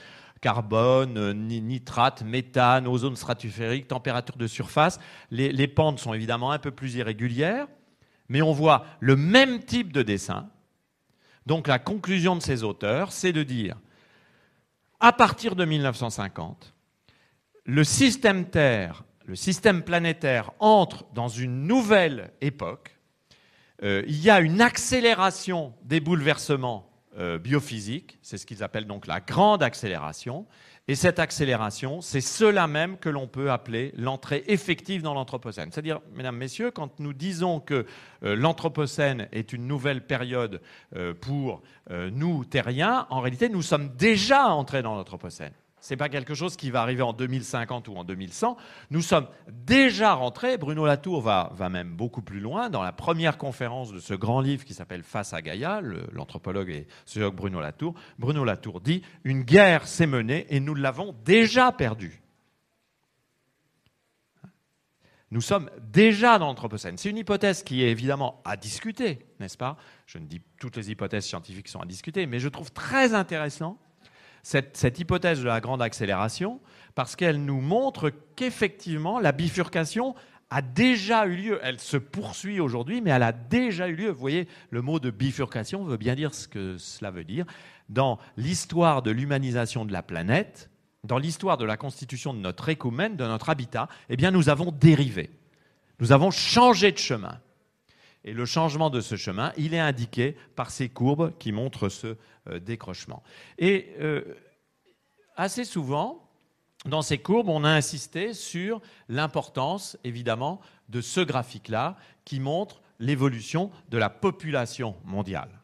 [0.41, 4.99] carbone, euh, nitrate, méthane, ozone stratosphérique, température de surface.
[5.29, 7.67] Les, pentes sont évidemment un peu plus irrégulières,
[8.27, 10.49] mais on voit le même type de dessin.
[11.45, 13.77] Donc la conclusion de ces auteurs, c'est de dire,
[14.99, 16.73] à partir de 1950,
[17.65, 22.97] le système Terre le système planétaire entre dans une nouvelle époque,
[23.81, 29.07] euh, il y a une accélération des bouleversements euh, biophysiques, c'est ce qu'ils appellent donc
[29.07, 30.45] la grande accélération,
[30.87, 35.71] et cette accélération, c'est cela même que l'on peut appeler l'entrée effective dans l'Anthropocène.
[35.71, 37.85] C'est-à-dire, mesdames, messieurs, quand nous disons que
[38.23, 40.61] euh, l'Anthropocène est une nouvelle période
[41.21, 45.53] pour nous, terriens, en réalité, nous sommes déjà entrés dans l'Anthropocène.
[45.81, 48.55] Ce n'est pas quelque chose qui va arriver en 2050 ou en 2100.
[48.91, 50.57] Nous sommes déjà rentrés.
[50.57, 52.69] Bruno Latour va, même beaucoup plus loin.
[52.69, 56.87] Dans la première conférence de ce grand livre qui s'appelle Face à Gaïa, l'anthropologue et
[57.05, 62.21] sociologue Bruno Latour, Bruno Latour dit Une guerre s'est menée et nous l'avons déjà perdue.
[65.31, 66.97] Nous sommes déjà dans l'Anthropocène.
[66.97, 69.77] C'est une hypothèse qui est évidemment à discuter, n'est-ce pas?
[70.05, 73.79] Je ne dis toutes les hypothèses scientifiques sont à discuter, mais je trouve très intéressant
[74.43, 76.59] cette, hypothèse de la grande accélération
[76.95, 80.15] parce qu'elle nous montre qu'effectivement, la bifurcation
[80.49, 81.59] a déjà eu lieu.
[81.63, 84.09] Elle se poursuit aujourd'hui, mais elle a déjà eu lieu.
[84.09, 87.45] Vous voyez, le mot de bifurcation veut bien dire ce que cela veut dire.
[87.87, 90.69] Dans l'histoire de l'humanisation de la planète,
[91.03, 94.71] dans l'histoire de la constitution de notre écumène, de notre habitat, eh bien, nous avons
[94.71, 95.31] dérivé.
[95.99, 97.39] Nous avons changé de chemin.
[98.23, 102.17] Et le changement de ce chemin, il est indiqué par ces courbes qui montrent ce
[102.49, 103.23] euh, décrochement.
[103.57, 104.23] Et euh,
[105.35, 106.29] assez souvent,
[106.85, 113.71] dans ces courbes, on a insisté sur l'importance, évidemment, de ce graphique-là qui montre l'évolution
[113.89, 115.60] de la population mondiale.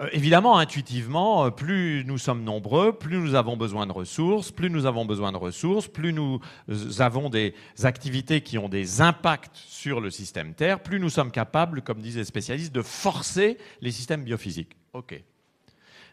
[0.00, 4.70] Euh, évidemment, intuitivement, euh, plus nous sommes nombreux, plus nous avons besoin de ressources, plus
[4.70, 9.56] nous avons besoin de ressources, plus nous euh, avons des activités qui ont des impacts
[9.56, 13.92] sur le système Terre, plus nous sommes capables, comme disent les spécialistes, de forcer les
[13.92, 14.76] systèmes biophysiques.
[14.94, 15.22] OK.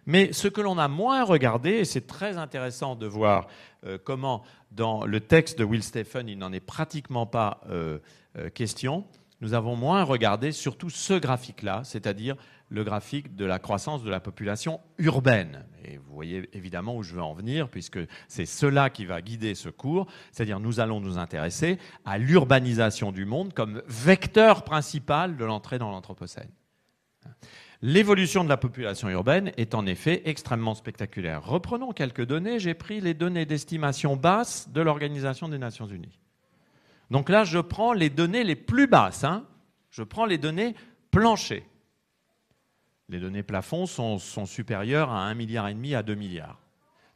[0.06, 3.47] Mais ce que l'on a moins regardé, et c'est très intéressant de voir
[4.06, 7.60] comment dans le texte de Will Stephen, il n'en est pratiquement pas
[8.54, 9.04] question,
[9.41, 12.38] nous avons moins regardé surtout ce graphique-là, c'est-à-dire
[12.70, 15.66] le graphique de la croissance de la population urbaine.
[15.86, 19.56] Et vous voyez évidemment où je veux en venir, puisque c'est cela qui va guider
[19.56, 25.46] ce cours, c'est-à-dire nous allons nous intéresser à l'urbanisation du monde comme vecteur principal de
[25.46, 26.52] l'entrée dans l'Anthropocène.
[27.82, 31.46] L'évolution de la population urbaine est en effet extrêmement spectaculaire.
[31.46, 32.60] Reprenons quelques données.
[32.60, 36.20] J'ai pris les données d'estimation basse de l'Organisation des Nations Unies.
[37.12, 39.24] Donc là, je prends les données les plus basses.
[39.24, 39.46] Hein.
[39.92, 40.76] Je prends les données
[41.12, 41.66] planchées.
[43.10, 46.60] Les données plafonds sont, supérieures à 1,5 milliard et demi à 2 milliards.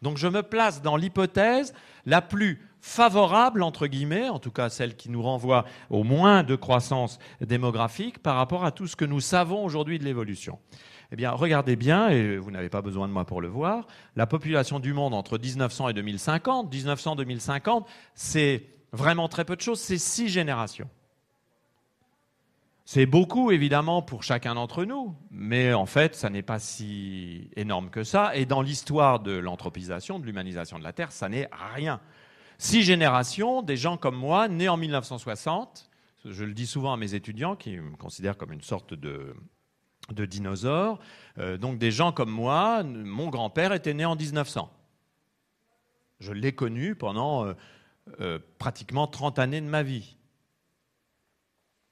[0.02, 1.74] Donc je me place dans l'hypothèse
[2.06, 6.56] la plus favorable, entre guillemets, en tout cas celle qui nous renvoie au moins de
[6.56, 10.60] croissance démographique par rapport à tout ce que nous savons aujourd'hui de l'évolution.
[11.12, 14.26] Eh bien, regardez bien, et vous n'avez pas besoin de moi pour le voir, la
[14.26, 17.84] population du monde entre 1900 et 2050, 1900-2050,
[18.16, 20.90] c'est vraiment très peu de choses, c'est six générations.
[22.86, 27.90] C'est beaucoup, évidemment, pour chacun d'entre nous, mais en fait, ça n'est pas si énorme
[27.90, 28.36] que ça.
[28.36, 32.02] Et dans l'histoire de l'anthropisation, de l'humanisation de la Terre, ça n'est rien.
[32.58, 35.90] Six générations, des gens comme moi, nés en 1960,
[36.26, 39.36] je le dis souvent à mes étudiants qui me considèrent comme une sorte de,
[40.10, 41.00] dinosaure,
[41.38, 44.72] euh, donc des gens comme moi, mon grand-père était né en 1900.
[46.20, 47.54] Je l'ai connu pendant euh,
[48.20, 50.18] euh, pratiquement 30 années de ma vie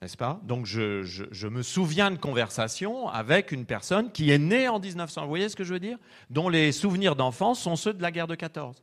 [0.01, 0.39] n'est-ce pas?
[0.43, 5.27] Donc je, me souviens de conversations avec une personne qui est née en 1900, vous
[5.27, 5.97] voyez ce que je veux dire?
[6.29, 8.81] Dont les souvenirs d'enfance sont ceux de la guerre de 14.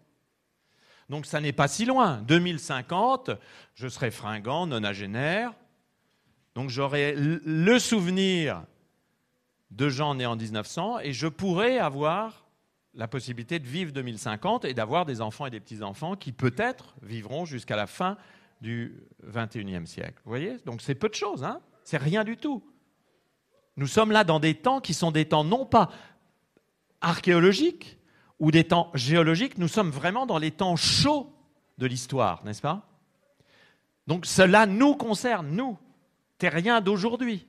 [1.09, 2.23] Donc ça n'est pas si loin.
[2.23, 3.31] 2050,
[3.75, 5.53] je serai fringant, nonagénaire.
[6.55, 8.65] Donc j'aurai le souvenir
[9.71, 12.47] de gens nés en 1900 et je pourrais avoir
[12.95, 17.45] la possibilité de vivre 2050 et d'avoir des enfants et des petits-enfants qui peut-être vivront
[17.45, 18.17] jusqu'à la fin
[18.61, 20.21] du 21e siècle.
[20.25, 20.59] Vous voyez?
[20.65, 21.61] Donc c'est peu de choses, hein?
[21.85, 22.65] C'est rien du tout.
[23.77, 25.91] Nous sommes là dans des temps qui sont des temps non pas
[27.01, 27.99] archéologiques
[28.39, 31.33] ou des temps géologiques, nous sommes vraiment dans les temps chauds
[31.79, 32.89] de l'histoire, n'est-ce pas?
[34.07, 35.79] Donc cela nous concerne, nous,
[36.39, 37.47] terriens d'aujourd'hui.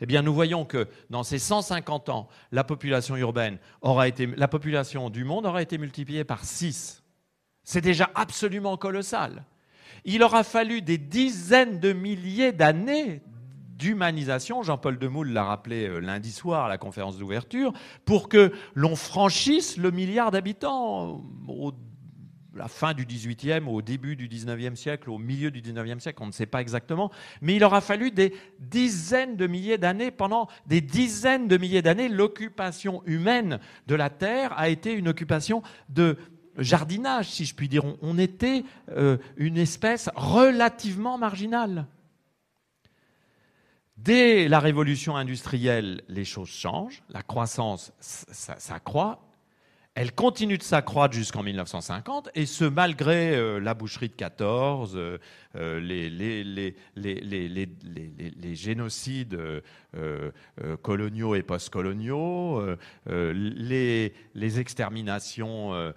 [0.00, 4.48] Eh bien, nous voyons que dans ces 150 ans, la population urbaine aura été, la
[4.48, 7.02] population du monde aura été multipliée par 6.
[7.62, 9.44] C'est déjà absolument colossal.
[10.04, 13.22] Il aura fallu des dizaines de milliers d'années
[13.80, 17.72] d'humanisation, Jean-Paul Demoule l'a rappelé euh, lundi soir à la conférence d'ouverture,
[18.04, 21.72] pour que l'on franchisse le milliard d'habitants au
[22.54, 26.26] la fin du XVIIIe, au début du XIXe siècle, au milieu du XIXe siècle, on
[26.26, 27.10] ne sait pas exactement,
[27.40, 30.10] mais il aura fallu des dizaines de milliers d'années.
[30.10, 35.62] Pendant des dizaines de milliers d'années, l'occupation humaine de la Terre a été une occupation
[35.88, 36.18] de
[36.58, 37.84] jardinage, si je puis dire.
[38.02, 41.86] On, était euh, une espèce relativement marginale.
[43.96, 49.29] Dès la révolution industrielle, les choses changent, la croissance s'accroît,
[49.96, 55.18] elle continue de s'accroître jusqu'en 1950, et ce malgré euh, la boucherie de 14, euh,
[55.56, 56.76] euh, les,
[58.54, 59.38] génocides
[60.82, 62.62] coloniaux et postcoloniaux,
[63.06, 65.92] les, exterminations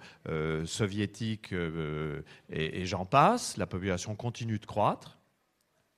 [0.64, 1.54] soviétiques,
[2.50, 3.56] et, et j'en passe.
[3.56, 5.18] La population continue de croître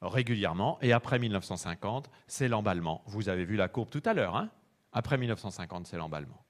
[0.03, 3.03] régulièrement, et après 1950, c'est l'emballement.
[3.07, 4.51] Vous avez vu la courbe tout à l'heure, hein?
[4.93, 6.46] Après 1950, c'est l'emballement.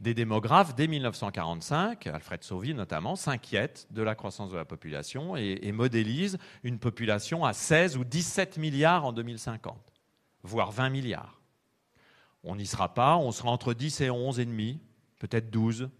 [0.00, 5.72] Des démographes, dès 1945, Alfred Sauvy notamment, s'inquiètent de la croissance de la population et,
[5.72, 9.92] modélisent une population à 16 ou 17 milliards en 2050,
[10.44, 11.40] voire 20 milliards.
[12.44, 14.80] On n'y sera pas, on sera entre 10 et 11 et demi,
[15.18, 15.90] peut-être 12.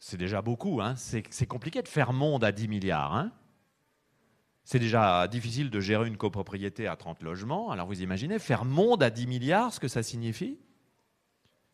[0.00, 0.96] C'est déjà beaucoup, hein.
[0.96, 3.14] c'est compliqué de faire monde à 10 milliards.
[3.14, 3.30] Hein.
[4.64, 7.70] c'est déjà difficile de gérer une copropriété à 30 logements.
[7.70, 10.58] Alors vous imaginez, faire monde à 10 milliards, ce que ça signifie?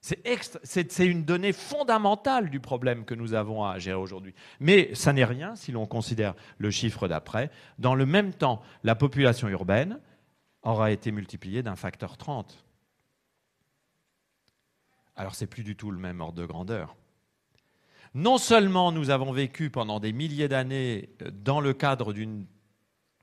[0.05, 4.35] C'est une donnée fondamentale du problème que nous avons à gérer aujourd'hui.
[4.61, 7.51] Mais ça n'est rien si l'on considère le chiffre d'après.
[7.79, 9.99] Dans le même temps, la population urbaine
[10.63, 12.65] aura été multipliée d'un facteur 30.
[15.17, 16.97] Alors c'est plus du tout le même ordre de grandeur.
[18.13, 22.45] Non seulement nous avons vécu pendant des milliers d'années dans le cadre d'une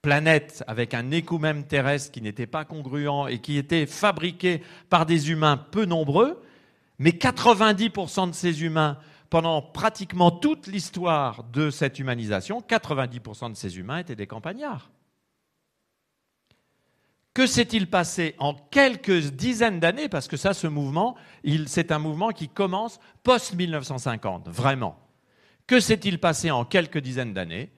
[0.02, 5.30] planète avec un écoumène terrestre qui n'était pas congruent et qui était fabriqué par des
[5.30, 6.42] humains peu nombreux,
[7.02, 9.00] mais 90% de ces humains,
[9.32, 14.92] pendant pratiquement toute l'histoire de cette humanisation, 90% de ces humains étaient des campagnards.
[17.34, 20.10] Que s'est-il passé en quelques dizaines d'années?
[20.10, 21.16] Parce que ça, ce mouvement,
[21.66, 25.00] c'est un mouvement qui commence post-1950, vraiment.
[25.66, 27.72] Que s'est-il passé en quelques dizaines d'années?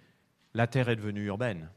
[0.54, 1.70] La Terre est devenue urbaine.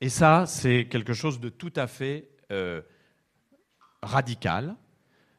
[0.00, 2.82] Et ça, c'est quelque chose de tout à fait euh,
[4.02, 4.74] radical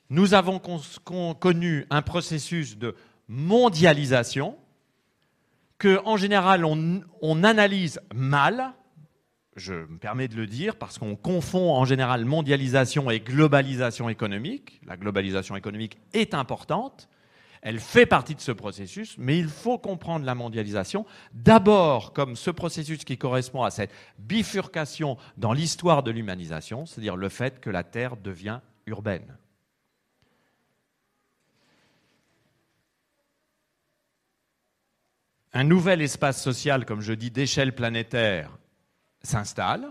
[0.09, 0.61] nous avons
[1.39, 2.95] connu un processus de
[3.27, 4.57] mondialisation
[5.77, 8.73] que, en général, on, analyse mal.
[9.55, 14.79] Je me permets de le dire parce qu'on confond en général mondialisation et globalisation économique.
[14.85, 17.09] La globalisation économique est importante,
[17.61, 22.51] elle fait partie de ce processus, mais il faut comprendre la mondialisation d'abord comme ce
[22.51, 27.83] processus qui correspond à cette bifurcation dans l'histoire de l'humanisation, c'est-à-dire le fait que la
[27.83, 29.37] Terre devient urbaine.
[35.55, 38.51] Un nouvel espace social, comme je dis, d'échelle planétaire
[39.23, 39.87] s'installe.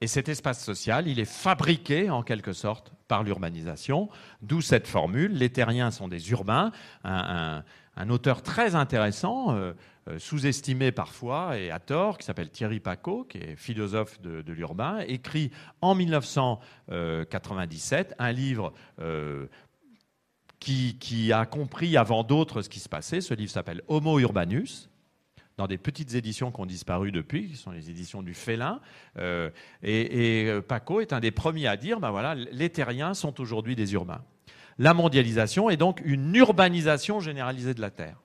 [0.00, 4.08] Et cet espace social, il est fabriqué en quelque sorte par l'urbanisation,
[4.42, 5.34] d'où cette formule.
[5.34, 6.72] Les terriens sont des urbains.
[7.04, 7.62] Un,
[8.10, 9.72] auteur très intéressant, euh,
[10.08, 14.98] euh, sous-estimé parfois et à tort, qui s'appelle Thierry Paco, qui est philosophe de, l'urbain,
[15.06, 19.46] écrit en 1997 un livre euh,
[20.64, 23.20] qui, a compris avant d'autres ce qui se passait.
[23.20, 24.88] Ce livre s'appelle Homo Urbanus
[25.56, 28.80] dans des petites éditions qui ont disparu depuis, qui sont les éditions du Félin.
[29.18, 29.50] Euh,
[29.82, 33.76] et, euh, Paco est un des premiers à dire, ben voilà, les terriens sont aujourd'hui
[33.76, 34.24] des urbains.
[34.78, 38.20] La mondialisation est donc une urbanisation généralisée de la Terre.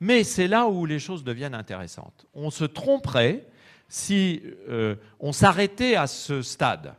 [0.00, 2.26] Mais c'est là où les choses deviennent intéressantes.
[2.32, 3.46] On se tromperait
[3.88, 6.94] si euh, on s'arrêtait à ce stade,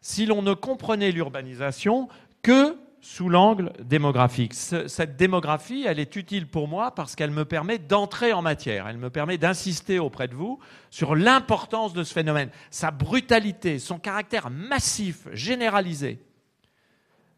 [0.00, 2.08] si l'on ne comprenait l'urbanisation
[2.42, 4.54] que sous l'angle démographique.
[4.54, 8.98] Cette démographie, elle est utile pour moi parce qu'elle me permet d'entrer en matière, elle
[8.98, 10.58] me permet d'insister auprès de vous
[10.90, 16.20] sur l'importance de ce phénomène, sa brutalité, son caractère massif, généralisé.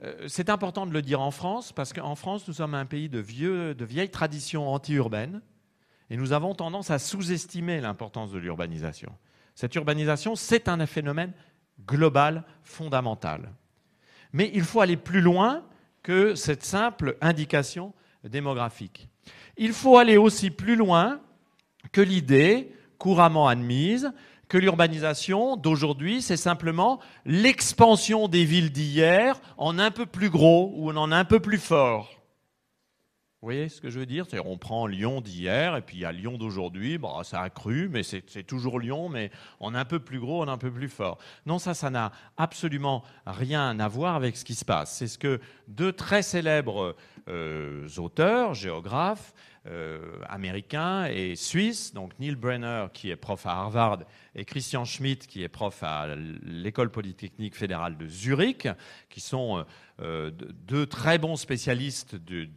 [0.03, 3.09] Euh, c'est important de le dire en France parce qu'en France, nous sommes un pays
[3.09, 3.23] de,
[3.73, 5.43] de vieilles traditions anti-urbaines
[6.09, 9.13] et nous avons tendance à sous-estimer l'importance de l'urbanisation.
[9.55, 11.33] Cette urbanisation, c'est un phénomène
[11.87, 13.53] global, fondamental.
[14.33, 15.63] Mais il faut aller plus loin
[16.03, 17.93] que cette simple indication
[18.25, 19.09] démographique.
[19.57, 21.21] Il faut aller aussi plus loin
[21.93, 24.13] que l'idée couramment admise
[24.49, 30.91] que l'urbanisation d'aujourd'hui, c'est simplement l'expansion des villes d'hier en un peu plus gros ou
[30.91, 32.20] en un peu plus fort.
[33.43, 34.27] Vous voyez ce que je veux dire?
[34.45, 36.99] On prend Lyon d'hier et puis il y a Lyon d'aujourd'hui.
[36.99, 39.31] Bon, ça a cru, mais c'est toujours Lyon, mais
[39.61, 41.17] on est un peu plus gros, on est un peu plus fort.
[41.47, 44.95] Non, ça, ça n'a absolument rien à voir avec ce qui se passe.
[44.95, 46.95] C'est ce que deux très célèbres
[47.29, 49.33] euh, auteurs, géographes,
[50.29, 54.01] américains et suisses, donc Neil Brenner qui est prof à Harvard
[54.35, 56.09] et Christian Schmidt qui est prof à
[56.43, 58.69] l'école polytechnique fédérale de Zurich,
[59.11, 59.65] qui sont
[60.03, 62.49] euh, deux très bons spécialistes de,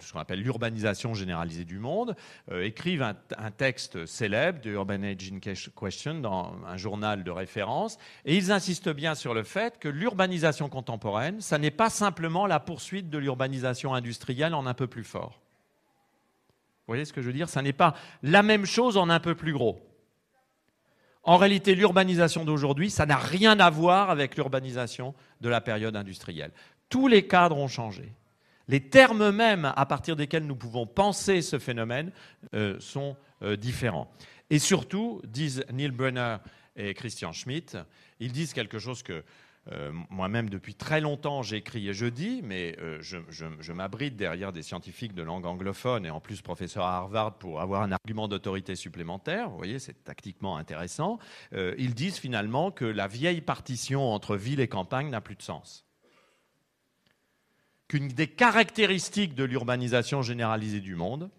[0.00, 2.14] ce qu'on appelle l'urbanisation généralisée du monde,
[2.52, 8.36] écrivent un, un, texte célèbre de Urban Aging Question dans un journal de référence, et
[8.36, 13.08] ils insistent bien sur le fait que l'urbanisation contemporaine, ça n'est pas simplement la poursuite
[13.08, 15.45] de l'urbanisation industrielle en un peu plus fort.
[16.86, 17.48] Vous voyez ce que je veux dire?
[17.48, 19.80] Ça n'est pas la même chose en un peu plus gros.
[21.24, 26.52] En réalité, l'urbanisation d'aujourd'hui, ça n'a rien à voir avec l'urbanisation de la période industrielle.
[26.88, 28.12] Tous les cadres ont changé.
[28.68, 32.12] Les termes mêmes à partir desquels nous pouvons penser ce phénomène
[32.54, 34.08] euh, sont euh, différents.
[34.50, 36.36] Et surtout, disent Neil Brenner
[36.76, 37.76] et Christian Schmidt,
[38.20, 39.24] ils disent quelque chose que
[39.72, 44.62] euh, moi-même, depuis très longtemps, j'écris et je dis, mais euh, je, m'abrite derrière des
[44.62, 48.76] scientifiques de langue anglophone et en plus professeur à Harvard pour avoir un argument d'autorité
[48.76, 49.50] supplémentaire.
[49.50, 51.18] Vous voyez, c'est tactiquement intéressant.
[51.52, 55.42] Euh, ils disent finalement que la vieille partition entre ville et campagne n'a plus de
[55.42, 55.84] sens.
[57.88, 61.30] Qu'une des caractéristiques de l'urbanisation généralisée du monde,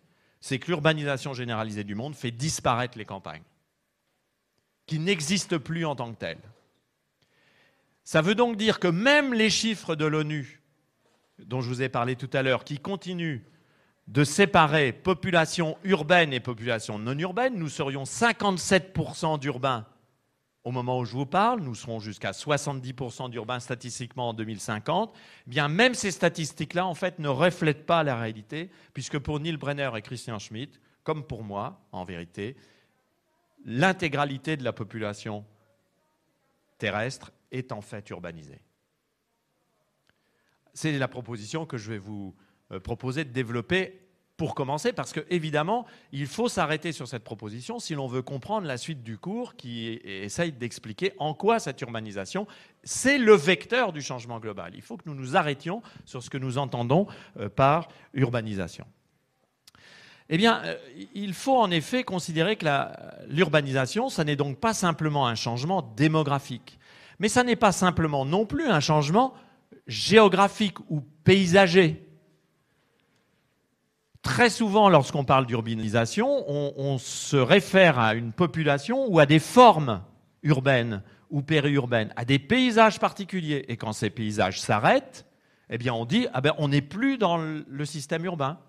[0.41, 3.43] c'est que l'urbanisation généralisée du monde fait disparaître les campagnes,
[4.85, 6.41] qui n'existent plus en tant que telles.
[8.07, 10.61] Ça veut donc dire que même les chiffres de l'ONU,
[11.39, 13.41] dont je vous ai parlé tout à l'heure, qui continuent
[14.07, 19.85] de séparer population urbaine et population non urbaine, nous serions 57% d'urbains
[20.63, 25.49] au moment où je vous parle, nous serons jusqu'à 70% d'urbains statistiquement en 2050, eh
[25.49, 29.91] bien même ces statistiques-là, en fait, ne reflètent pas la réalité, puisque pour Neil Brenner
[29.97, 32.55] et Christian Schmitt, comme pour moi, en vérité,
[33.65, 35.43] l'intégralité de la population
[36.77, 38.59] terrestre est en fait urbanisé.
[40.73, 42.35] C'est la proposition que je vais vous
[42.71, 47.79] euh, proposer de développer pour commencer, parce que évidemment, il faut s'arrêter sur cette proposition
[47.79, 52.45] si l'on veut comprendre la suite du cours qui essaye d'expliquer en quoi cette urbanisation,
[52.83, 54.73] c'est le vecteur du changement global.
[54.75, 57.07] Il faut que nous nous arrêtions sur ce que nous entendons
[57.39, 58.85] euh, par urbanisation.
[60.29, 60.77] Eh bien, euh,
[61.15, 62.67] il faut en effet considérer que
[63.27, 66.77] l'urbanisation, ce n'est donc pas simplement un changement démographique.
[67.19, 69.33] Mais ça n'est pas simplement non plus un changement
[69.87, 72.03] géographique ou paysager.
[74.21, 80.03] Très souvent, lorsqu'on parle d'urbanisation, on, se réfère à une population ou à des formes
[80.43, 83.65] urbaines ou périurbaines, à des paysages particuliers.
[83.69, 85.25] Et quand ces paysages s'arrêtent,
[85.69, 88.59] eh bien, on dit, ah ben, on n'est plus dans le système urbain.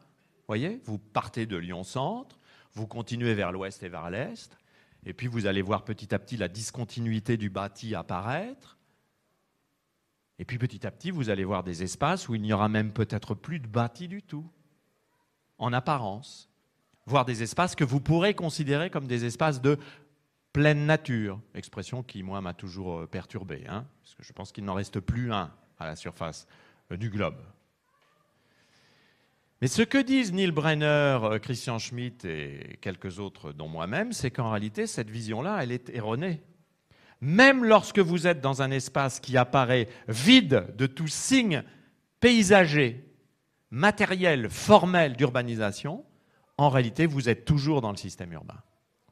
[0.47, 2.39] Voyez, vous partez de Lyon-Centre,
[2.75, 4.57] vous continuez vers l'ouest et vers l'est,
[5.05, 8.77] et puis vous allez voir petit à petit la discontinuité du bâti apparaître.
[10.39, 12.93] Et puis petit à petit, vous allez voir des espaces où il n'y aura même
[12.93, 14.49] peut-être plus de bâti du tout,
[15.59, 16.49] en apparence.
[17.07, 19.79] Voir des espaces que vous pourrez considérer comme des espaces de
[20.53, 24.75] pleine nature, expression qui, moi, m'a toujours euh, perturbé, hein, parce je pense qu'il n'en
[24.75, 26.47] reste plus un à la surface
[26.93, 27.37] euh, du globe.
[29.61, 34.31] Mais ce que disent Neil Brenner, euh, Christian Schmitt et quelques autres, dont moi-même, c'est
[34.31, 36.43] qu'en réalité, cette vision-là, elle est erronée.
[37.21, 41.65] Même lorsque vous êtes dans un espace qui apparaît vide de tout signe
[42.21, 43.05] paysager,
[43.71, 46.05] matériel, formel d'urbanisation,
[46.57, 48.63] en réalité, vous êtes toujours dans le système urbain.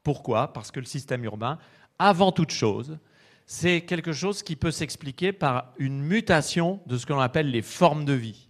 [0.03, 0.53] Pourquoi?
[0.53, 1.59] Parce que le système urbain,
[1.99, 2.97] avant toute chose,
[3.45, 7.61] c'est quelque chose qui peut s'expliquer par une mutation de ce que l'on appelle les
[7.61, 8.46] formes de vie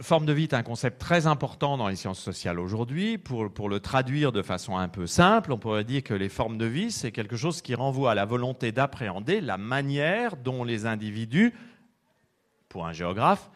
[0.00, 3.18] forme de vie est un concept très important dans les sciences sociales aujourd'hui.
[3.18, 6.66] Pour, le traduire de façon un peu simple, on pourrait dire que les formes de
[6.66, 11.52] vie, c'est quelque chose qui renvoie à la volonté d'appréhender la manière dont les individus,
[12.68, 13.50] pour un géographe,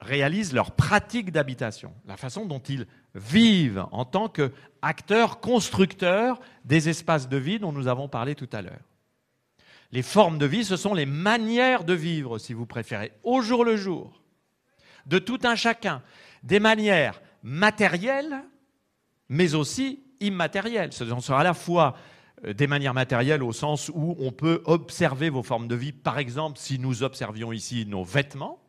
[0.00, 7.28] réalisent leur pratique d'habitation, la façon dont ils vivent en tant qu'acteurs constructeurs des espaces
[7.28, 8.82] de vie dont nous avons parlé tout à l'heure.
[9.92, 13.64] Les formes de vie, ce sont les manières de vivre, si vous préférez, au jour
[13.64, 14.21] le jour
[15.06, 16.02] de tout un chacun,
[16.42, 18.42] des manières matérielles,
[19.28, 20.92] mais aussi immatérielles.
[20.92, 21.96] Ce sont à la fois
[22.44, 25.92] euh, des manières matérielles au sens où on peut observer vos formes de vie.
[25.92, 28.62] Par exemple, si nous observions ici nos vêtements,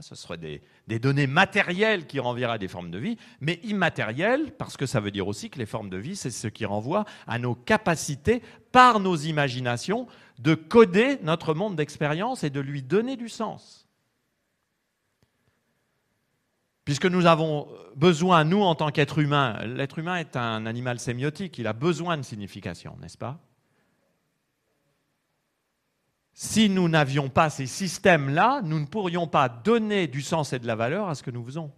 [0.00, 4.86] ce seraient des, données matérielles qui renverraient des formes de vie, mais immatérielles, parce que
[4.86, 7.54] ça veut dire aussi que les formes de vie, c'est ce qui renvoie à nos
[7.54, 8.42] capacités,
[8.72, 10.06] par nos imaginations,
[10.38, 13.85] de coder notre monde d'expérience et de lui donner du sens.
[16.86, 17.66] Puisque nous avons
[17.96, 22.16] besoin, nous, en tant qu'être humain, l'être humain est un animal sémiotique, il a besoin
[22.16, 23.40] de signification, n'est-ce pas?
[26.32, 30.66] Si nous n'avions pas ces systèmes-là, nous ne pourrions pas donner du sens et de
[30.68, 31.72] la valeur à ce que nous faisons.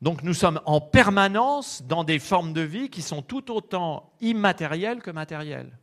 [0.00, 5.02] Donc nous sommes en permanence dans des formes de vie qui sont tout autant immatérielles
[5.02, 5.76] que matérielles.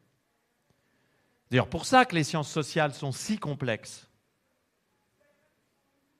[1.51, 4.06] D'ailleurs, pour ça que les sciences sociales sont si complexes.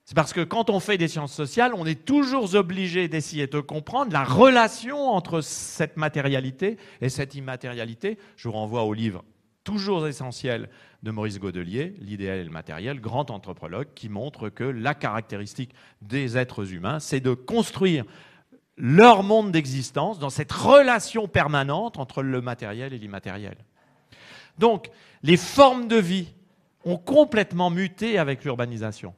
[0.08, 3.60] C'est parce que quand on fait des sciences sociales, on est toujours obligé d'essayer de
[3.60, 8.18] comprendre la relation entre cette matérialité et cette immatérialité.
[8.38, 9.26] Je vous renvoie au livre
[9.66, 10.70] toujours essentiel
[11.04, 16.38] de Maurice Godelier, L'idéal et le matériel, grand anthropologue, qui montre que la caractéristique des
[16.38, 18.06] êtres humains, c'est de construire
[18.78, 23.58] leur monde d'existence dans cette relation permanente entre le matériel et l'immatériel.
[24.58, 24.90] Donc,
[25.22, 26.34] les formes de vie
[26.86, 29.14] ont complètement muté avec l'urbanisation.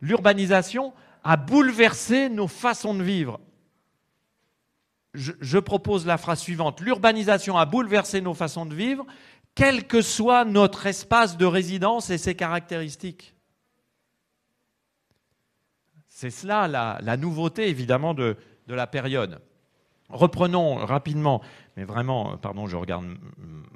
[0.00, 0.92] L'urbanisation
[1.24, 3.40] a bouleversé nos façons de vivre.
[5.14, 6.80] Je, je propose la phrase suivante.
[6.80, 9.06] L'urbanisation a bouleversé nos façons de vivre
[9.58, 13.34] quel que soit notre espace de résidence et ses caractéristiques.
[16.06, 16.68] C'est cela
[17.00, 18.36] la, nouveauté évidemment de,
[18.68, 19.40] la période.
[20.10, 21.42] Reprenons rapidement,
[21.76, 23.06] mais vraiment, pardon, je regarde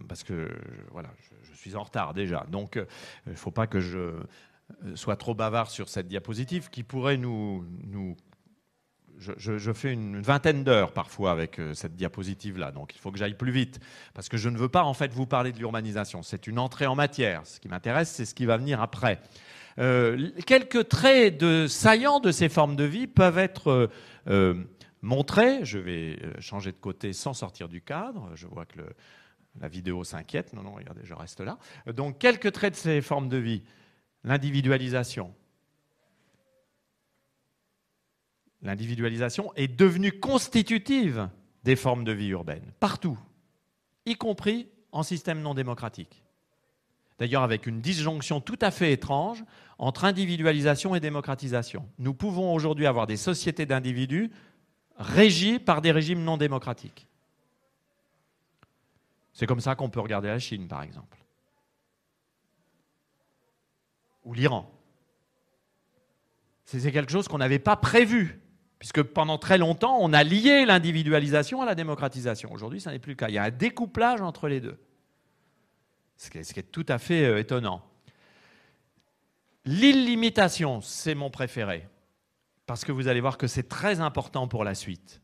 [0.08, 0.50] parce que
[0.92, 1.10] voilà,
[1.42, 2.86] je, suis en retard déjà, donc euh,
[3.26, 4.20] il ne faut pas que je
[4.94, 7.64] sois trop bavard sur cette diapositive qui pourrait nous,
[9.36, 13.36] je, fais une vingtaine d'heures parfois avec euh, cette diapositive-là, donc il faut que j'aille
[13.36, 13.80] plus vite,
[14.14, 16.22] parce que je ne veux pas en fait vous parler de l'urbanisation.
[16.22, 17.46] C'est une entrée en matière.
[17.46, 19.20] Ce qui m'intéresse, c'est ce qui va venir après.
[19.78, 23.90] Euh, quelques traits de, saillants de ces formes de vie peuvent être
[24.28, 24.64] euh,
[25.00, 25.64] montrés.
[25.64, 28.30] Je vais changer de côté sans sortir du cadre.
[28.34, 28.80] Je vois que
[29.60, 30.52] la vidéo s'inquiète.
[30.52, 31.58] Non, non, regardez, je reste là.
[31.86, 33.62] Donc, quelques traits de ces formes de vie.
[34.24, 35.34] L'individualisation,
[38.62, 41.28] l'individualisation est devenue constitutive
[41.64, 43.18] des formes de vie urbaine, partout,
[44.06, 46.22] y compris en système non démocratique.
[47.18, 49.44] D'ailleurs, avec une disjonction tout à fait étrange
[49.78, 51.88] entre individualisation et démocratisation.
[51.98, 54.30] Nous pouvons aujourd'hui avoir des sociétés d'individus
[54.96, 57.06] régies par des régimes non démocratiques.
[59.32, 61.21] C'est comme ça qu'on peut regarder la Chine, par exemple.
[64.24, 64.70] Ou l'Iran.
[66.64, 68.42] C'est quelque chose qu'on n'avait pas prévu
[68.82, 72.52] Puisque pendant très longtemps, on a lié l'individualisation à la démocratisation.
[72.52, 73.28] Aujourd'hui, ça n'est plus le cas.
[73.28, 74.76] Il y a un découplage entre les deux.
[76.16, 77.80] Ce qui est, tout à fait euh, étonnant.
[79.64, 81.88] L'illimitation, c'est mon préféré.
[82.66, 85.20] Parce que vous allez voir que c'est très important pour la suite.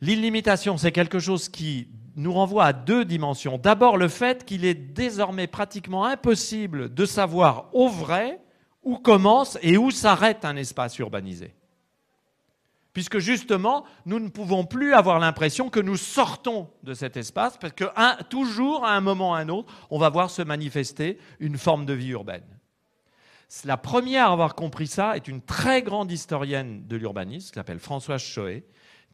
[0.00, 3.58] L'illimitation, c'est quelque chose qui nous renvoie à deux dimensions.
[3.58, 8.40] D'abord, le fait qu'il est désormais pratiquement impossible de savoir au vrai
[8.82, 11.54] où commence et où s'arrête un espace urbanisé
[12.98, 17.72] puisque justement, nous ne pouvons plus avoir l'impression que nous sortons de cet espace, parce
[17.72, 17.84] que
[18.24, 21.86] toujours, à un moment ou à un autre, on va voir se manifester une forme
[21.86, 22.42] de vie urbaine.
[23.64, 27.78] La première à avoir compris ça est une très grande historienne de l'urbanisme, qui s'appelle
[27.78, 28.64] Françoise Choé,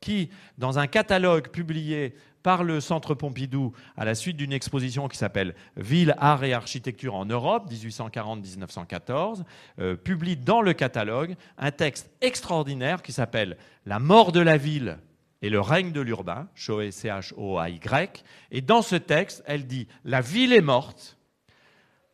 [0.04, 0.28] qui,
[0.58, 5.54] dans un catalogue publié par le Centre Pompidou à la suite d'une exposition qui s'appelle
[5.78, 9.44] Ville, Art et Architecture en Europe, 1840-1914,
[9.78, 14.98] euh, publie dans le catalogue un texte extraordinaire qui s'appelle La mort de la ville
[15.40, 18.24] et le règne de l'urbain, C-H-O-A-Y.
[18.50, 21.16] Et dans ce texte, elle dit La ville est morte,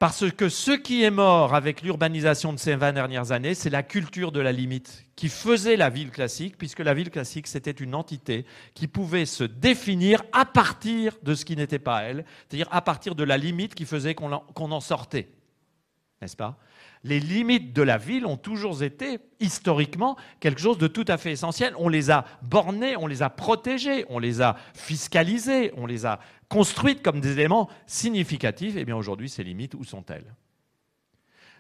[0.01, 3.83] parce que ce qui est mort avec l'urbanisation de ces 20 dernières années, c'est la
[3.83, 7.95] culture de la limite qui faisait la ville classique, puisque la ville classique, c'était une
[7.95, 12.81] entité qui pouvait se définir à partir de ce qui n'était pas elle, c'est-à-dire à
[12.81, 15.29] partir de la limite qui faisait qu'on en, sortait.
[16.23, 16.57] N'est-ce pas?
[17.05, 21.33] Les limites de la ville ont toujours été, historiquement, quelque chose de tout à fait
[21.33, 21.75] essentiel.
[21.77, 26.21] On les a bornées, on les a protégées, on les a fiscalisées, on les a
[26.51, 30.35] construites comme des éléments significatifs, eh bien aujourd'hui, ces limites, où sont-elles?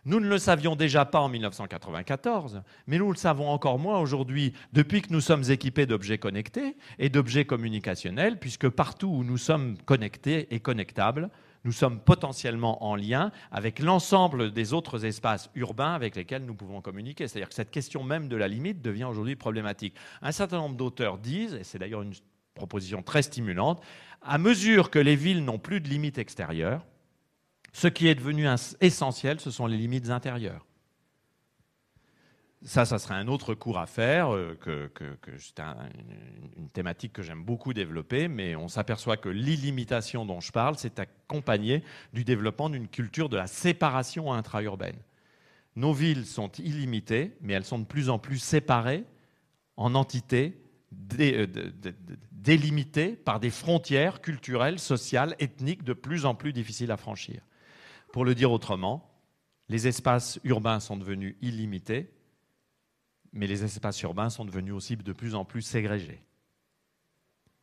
[0.07, 4.55] Nous ne le savions déjà pas en 1994, mais nous le savons encore moins aujourd'hui
[4.73, 9.77] depuis que nous sommes équipés d'objets connectés et d'objets communicationnels, puisque partout où nous sommes
[9.85, 11.31] connectés et connectables,
[11.65, 16.81] nous sommes potentiellement en lien avec l'ensemble des autres espaces urbains avec lesquels nous pouvons
[16.81, 17.29] communiquer.
[17.29, 19.95] C'est-à-dire que cette question même de la limite devient aujourd'hui problématique.
[20.23, 22.15] Un certain nombre d'auteurs disent, et c'est d'ailleurs une
[22.55, 23.83] proposition très stimulante,
[24.23, 26.85] à mesure que les villes n'ont plus de limites extérieures,
[27.73, 28.47] ce qui est devenu
[28.81, 30.67] essentiel, ce sont les limites intérieures.
[32.63, 34.59] Ça, ça serait un autre cours à faire, euh,
[35.39, 35.63] c'est
[36.59, 40.99] une thématique que j'aime beaucoup développer, mais on s'aperçoit que l'illimitation dont je parle, c'est
[40.99, 41.83] accompagné
[42.13, 44.99] du développement d'une culture de la séparation intra-urbaine.
[45.75, 49.05] Nos villes sont illimitées, mais elles sont de plus en plus séparées
[49.79, 50.61] en entités
[51.21, 51.47] euh,
[52.43, 57.43] délimitées par des frontières culturelles, sociales, ethniques de plus en plus difficiles à franchir.
[58.13, 59.11] Pour le dire autrement,
[59.69, 62.11] les espaces urbains sont devenus illimités,
[63.33, 66.23] mais les espaces urbains sont devenus aussi de plus en plus ségrégés.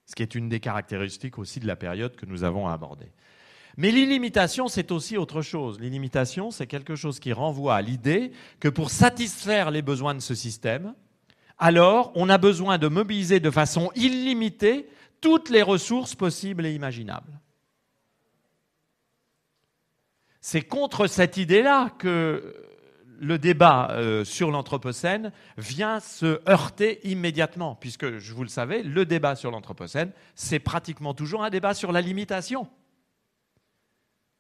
[0.06, 3.12] Ce qui est une des caractéristiques aussi de la période que nous avons à aborder.
[3.76, 5.80] Mais l'illimitation, c'est aussi autre chose.
[5.80, 10.34] L'illimitation, c'est quelque chose qui renvoie à l'idée que pour satisfaire les besoins de ce
[10.34, 10.96] système,
[11.58, 14.88] alors on a besoin de mobiliser de façon illimitée
[15.22, 17.40] toutes les ressources possibles et imaginables.
[20.42, 22.56] C'est contre cette idée-là que
[23.20, 29.06] le débat euh, sur l'Anthropocène vient se heurter immédiatement, puisque, je vous le savez, le
[29.06, 32.68] débat sur l'Anthropocène, c'est pratiquement toujours un débat sur la limitation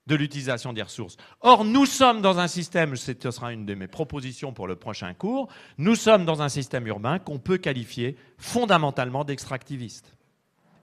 [0.07, 1.17] de l'utilisation des ressources.
[1.41, 5.13] Or, nous sommes dans un système, ce sera une de mes propositions pour le prochain
[5.13, 10.13] cours, nous sommes dans un système urbain qu'on peut qualifier fondamentalement d'extractiviste.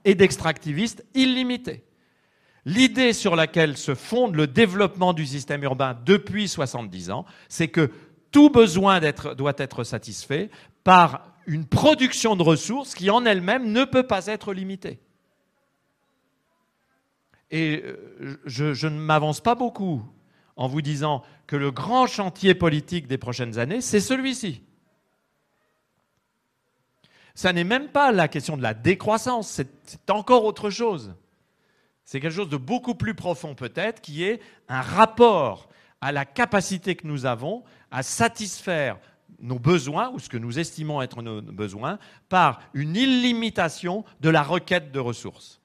[0.05, 1.83] Et d'extractiviste illimité.
[2.65, 7.91] L'idée sur laquelle se fonde le développement du système urbain depuis 70 ans, c'est que
[8.31, 8.99] tout besoin
[9.37, 10.49] doit être satisfait
[10.83, 14.99] par une production de ressources qui en elle-même ne peut pas être limitée.
[17.55, 20.03] Et euh, je, ne m'avance pas beaucoup
[20.57, 24.61] en vous disant que le grand chantier politique des prochaines années, c'est celui-ci.
[27.33, 31.15] Ça n'est même pas la question de la décroissance, c'est encore autre chose.
[32.03, 35.69] C'est quelque chose de beaucoup plus profond peut-être, qui est un rapport
[36.01, 38.99] à la capacité que nous avons à satisfaire
[39.39, 44.43] nos besoins, ou ce que nous estimons être nos besoins, par une illimitation de la
[44.43, 45.61] requête de ressources.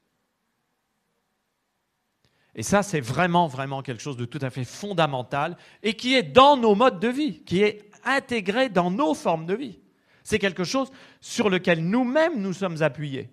[2.55, 6.23] Et ça, c'est vraiment, vraiment quelque chose de tout à fait fondamental et qui est
[6.23, 9.79] dans nos modes de vie, qui est intégré dans nos formes de vie.
[10.25, 10.91] C'est quelque chose
[11.21, 13.31] sur lequel nous-mêmes nous sommes appuyés.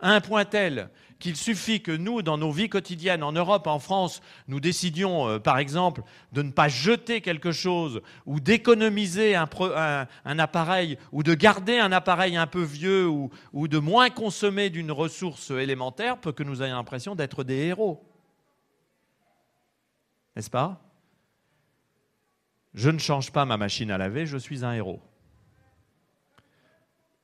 [0.00, 0.90] À un point tel
[1.22, 5.38] qu'il suffit que nous, dans nos vies quotidiennes, en Europe, en France, nous décidions, euh,
[5.38, 6.02] par exemple,
[6.32, 9.48] de ne pas jeter quelque chose ou d'économiser un,
[10.38, 15.52] appareil ou de garder un appareil un peu vieux ou, de moins consommer d'une ressource
[15.52, 18.04] élémentaire, pour que nous ayons l'impression d'être des héros.
[20.34, 20.80] N'est-ce pas?
[22.74, 25.00] Je ne change pas ma machine à laver, je suis un héros.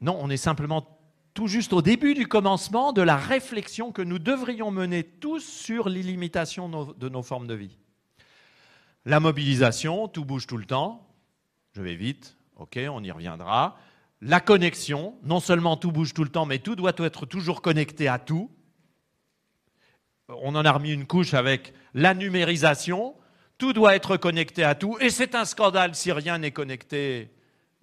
[0.01, 0.98] Non, on est simplement
[1.39, 5.89] tout juste au début du commencement de la réflexion que nous devrions mener tous sur
[5.89, 7.79] l'illimitation de nos formes de vie.
[9.05, 11.07] La mobilisation, tout bouge tout le temps.
[11.77, 13.79] Je vais vite, ok, on y reviendra.
[14.21, 18.09] La connexion, non seulement tout bouge tout le temps, mais tout doit être toujours connecté
[18.09, 18.51] à tout.
[20.27, 23.15] On en a remis une couche avec la numérisation.
[23.59, 24.99] Tout doit être connecté à tout.
[24.99, 27.31] Et c'est un scandale si rien n'est connecté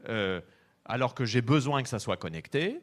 [0.09, 0.41] euh,
[0.83, 2.81] alors que j'ai besoin que ça soit connecté.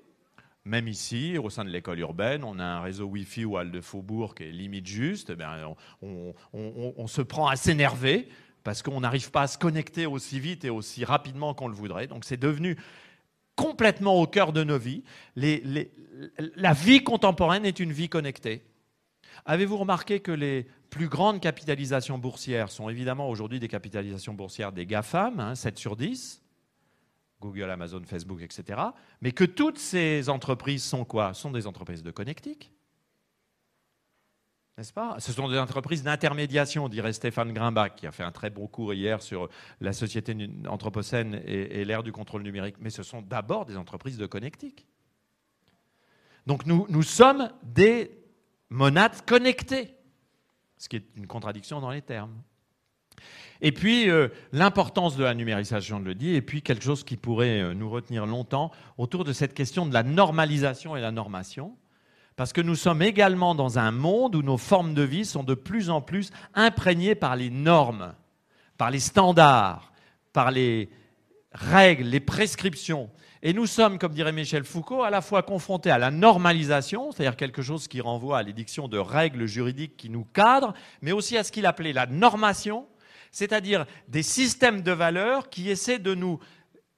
[0.65, 4.37] Même ici, au sein de l'école urbaine, on a un réseau Wi-Fi ou de Faubourg
[4.37, 5.31] qui est limite juste.
[5.37, 6.05] Eh
[6.53, 8.29] on, se prend à s'énerver
[8.63, 12.07] parce qu'on n'arrive pas à se connecter aussi vite et aussi rapidement qu'on le voudrait.
[12.07, 12.77] Donc c'est devenu
[13.57, 15.03] complètement au cœur de nos vies.
[15.35, 18.63] la vie contemporaine est une vie connectée.
[19.45, 24.87] Avez-vous remarqué que les plus grandes capitalisations boursières sont évidemment aujourd'hui des capitalisations boursières des
[24.87, 26.42] GAFAM, 7 hein, sur 10
[27.43, 28.81] Google, Amazon, Facebook, etc.
[29.21, 31.35] Mais que toutes ces entreprises sont quoi?
[31.35, 32.73] Sont des entreprises de connectique.
[34.79, 35.17] N'est-ce pas?
[35.19, 38.95] Ce sont des entreprises d'intermédiation, dirait Stéphane Grimbach, qui a fait un très beau cours
[38.95, 40.35] hier sur la société
[40.67, 42.77] anthropocène et, l'ère du contrôle numérique.
[42.81, 44.87] Mais ce sont d'abord des entreprises de connectique.
[46.47, 48.11] Donc nous sommes des
[48.71, 49.95] monades connectées,
[50.79, 52.43] ce qui est une contradiction dans les termes.
[53.61, 57.17] Et puis, euh, l'importance de la numérisation, je le dis, et puis quelque chose qui
[57.17, 61.77] pourrait euh, nous retenir longtemps autour de cette question de la normalisation et la normation.
[62.35, 65.55] Parce que nous sommes également dans un monde où nos formes de vie sont de
[65.55, 68.15] plus en plus imprégnées par les normes,
[68.79, 69.93] par les standards,
[70.33, 70.91] par les
[71.53, 73.11] règles, les prescriptions.
[73.45, 77.37] Et nous sommes, comme dirait Michel Foucault, à la fois confrontés à la normalisation, c'est-à-dire
[77.37, 81.45] quelque chose qui renvoie à l'édiction de règles juridiques qui nous cadrent, mais aussi à
[81.45, 82.87] ce qu'il appelait la normation,
[83.33, 86.39] c'est-à-dire des systèmes de valeurs qui essaient de nous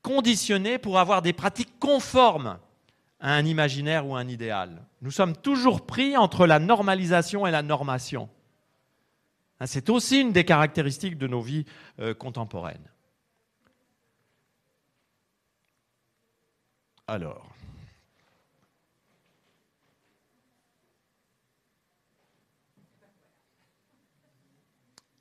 [0.03, 2.59] conditionner pour avoir des pratiques conformes
[3.21, 4.85] à un imaginaire ou un idéal.
[5.01, 8.29] Nous sommes toujours pris entre la normalisation et la normation.
[9.61, 11.65] Hein, c'est aussi une des caractéristiques de nos vies
[12.01, 12.91] euh, contemporaines.
[17.07, 17.55] Alors,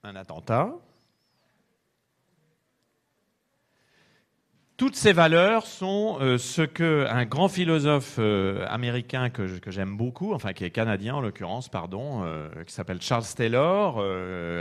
[0.03, 0.73] un attentat,
[4.75, 10.33] toutes ces valeurs sont euh, ce que un grand philosophe euh, américain que, j'aime beaucoup,
[10.33, 13.99] enfin qui est canadien en l'occurrence, pardon, euh, qui s'appelle Charles Taylor,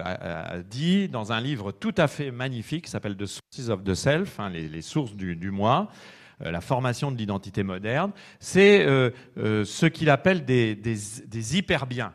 [0.04, 3.94] a, dit dans un livre tout à fait magnifique qui s'appelle The Sources of the
[3.94, 5.88] Self, hein, les, sources du, moi,
[6.40, 8.12] la formation de l'identité moderne.
[8.38, 8.84] C'est
[9.36, 12.12] ce qu'il appelle des, hyperbiens.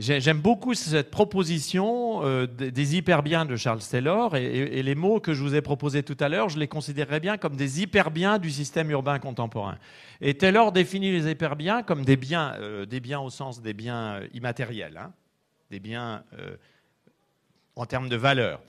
[0.00, 5.42] J'aime beaucoup cette proposition euh, des hyperbiens de Charles Taylor et, les mots que je
[5.42, 8.90] vous ai proposés tout à l'heure, je les considérerais bien comme des hyperbiens du système
[8.90, 9.76] urbain contemporain.
[10.22, 14.14] Et Taylor définit les hyperbiens comme des biens, euh, des biens au sens des biens
[14.14, 15.12] euh, immatériels, hein,
[15.70, 16.24] des biens
[17.76, 18.62] en termes de valeur,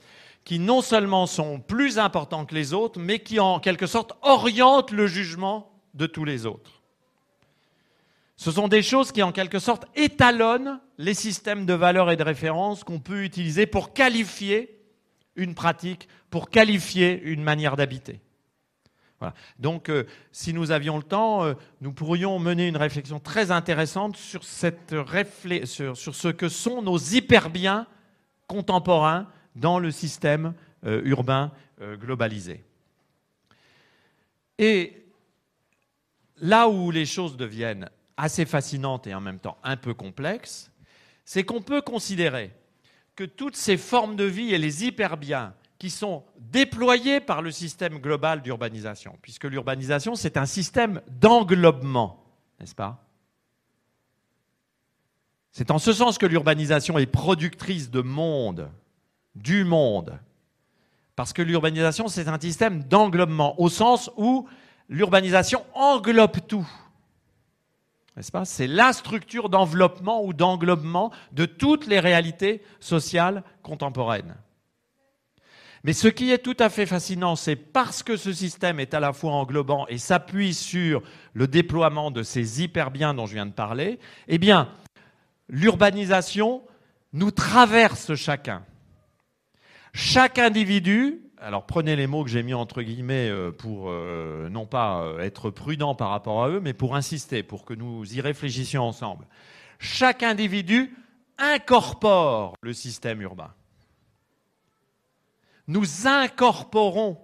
[0.44, 4.92] qui non seulement sont plus importants que les autres, mais qui en quelque sorte orientent
[4.92, 6.81] le jugement de tous les autres.
[8.42, 12.24] Ce sont des choses qui, en quelque sorte, étalonnent les systèmes de valeurs et de
[12.24, 14.80] références qu'on peut utiliser pour qualifier
[15.36, 18.20] une pratique, pour qualifier une manière d'habiter.
[19.60, 24.16] Donc, euh, si nous avions le temps, euh, nous pourrions mener une réflexion très intéressante
[24.16, 24.92] sur, cette
[25.64, 27.86] sur, ce que sont nos hyperbiens
[28.48, 30.52] contemporains dans le système
[30.84, 32.64] euh, urbain globalisé.
[34.58, 35.06] Et
[36.38, 40.70] là où les choses deviennent assez fascinante et en même temps un peu complexe,
[41.24, 42.54] c'est qu'on peut considérer
[43.16, 47.98] que toutes ces formes de vie et les hyperbiens qui sont déployés par le système
[47.98, 52.24] global d'urbanisation, puisque l'urbanisation, c'est un système d'englobement,
[52.60, 53.04] n'est-ce pas?
[55.50, 58.70] C'est en ce sens que l'urbanisation est productrice de monde,
[59.34, 60.18] du monde,
[61.16, 64.48] parce que l'urbanisation, c'est un système d'englobement, au sens où
[64.88, 66.68] l'urbanisation englobe tout.
[68.44, 74.36] C'est la structure d'enveloppement ou d'englobement de toutes les réalités sociales contemporaines.
[75.84, 79.00] Mais ce qui est tout à fait fascinant, c'est parce que ce système est à
[79.00, 81.02] la fois englobant et s'appuie sur
[81.32, 83.98] le déploiement de ces hyperbiens dont je viens de parler,
[84.28, 84.68] eh bien,
[85.48, 86.62] l'urbanisation
[87.12, 88.64] nous traverse chacun.
[89.92, 94.64] Chaque individu alors prenez les mots que j'ai mis entre guillemets euh, pour euh, non
[94.66, 98.20] pas euh, être prudent par rapport à eux, mais pour insister, pour que nous y
[98.20, 99.26] réfléchissions ensemble.
[99.78, 100.96] Chaque individu
[101.38, 103.52] incorpore le système urbain.
[105.66, 107.18] Nous incorporons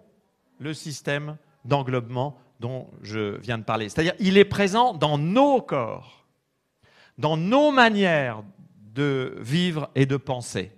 [0.58, 3.88] le système d'englobement dont je viens de parler.
[3.88, 6.26] C'est-à-dire, il est présent dans nos corps,
[7.18, 8.42] dans nos manières
[8.94, 10.72] de vivre et de penser.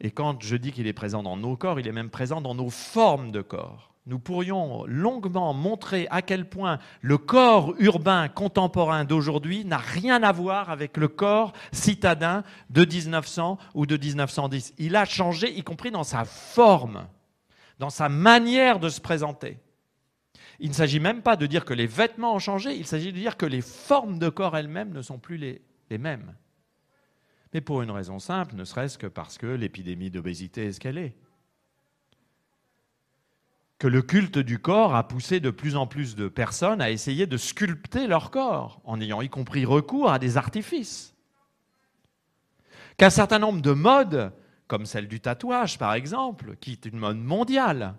[0.00, 2.54] Et quand je dis qu'il est présent dans nos corps, il est même présent dans
[2.54, 3.94] nos formes de corps.
[4.06, 10.30] Nous pourrions longuement montrer à quel point le corps urbain contemporain d'aujourd'hui n'a rien à
[10.30, 14.74] voir avec le corps citadin de 1900 ou de 1910.
[14.78, 17.08] Il a changé, y compris dans sa forme,
[17.80, 19.58] dans sa manière de se présenter.
[20.60, 23.18] Il ne s'agit même pas de dire que les vêtements ont changé, il s'agit de
[23.18, 26.32] dire que les formes de corps elles-mêmes ne sont plus les, les mêmes
[27.56, 30.98] mais pour une raison simple, ne serait-ce que parce que l'épidémie d'obésité est ce qu'elle
[30.98, 31.16] est.
[33.78, 37.26] Que le culte du corps a poussé de plus en plus de personnes à essayer
[37.26, 41.14] de sculpter leur corps, en ayant y compris recours à des artifices.
[42.98, 44.34] Qu'un certain nombre de modes,
[44.66, 47.94] comme celle du tatouage par exemple, qui est une mode mondiale,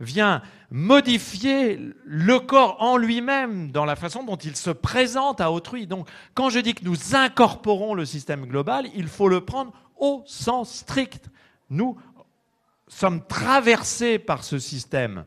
[0.00, 5.86] vient modifier le corps en lui-même dans la façon dont il se présente à autrui.
[5.86, 10.22] Donc, quand je dis que nous incorporons le système global, il faut le prendre au
[10.26, 11.28] sens strict.
[11.70, 11.96] Nous
[12.88, 15.24] sommes traversés par ce système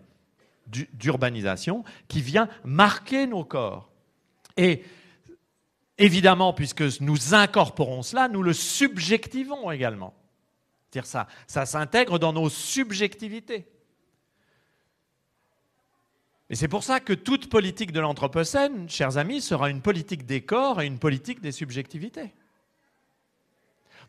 [0.67, 3.91] d'urbanisation qui vient marquer nos corps.
[4.55, 4.83] Et
[5.97, 10.13] évidemment, puisque nous incorporons cela, nous le subjectivons également.
[10.89, 13.67] C'est-à-dire ça, ça s'intègre dans nos subjectivités.
[16.49, 20.41] Et c'est pour ça que toute politique de l'Anthropocène, chers amis, sera une politique des
[20.41, 22.33] corps et une politique des subjectivités.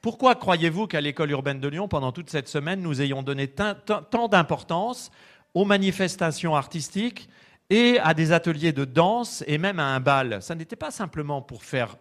[0.01, 4.29] Pourquoi croyez-vous qu'à l'école urbaine de Lyon, pendant toute cette semaine, nous ayons donné tant
[4.29, 5.11] d'importance
[5.53, 7.29] aux manifestations artistiques
[7.69, 10.43] et à des ateliers de danse et même à un bal?
[10.43, 11.99] Ça n'était pas simplement pour faire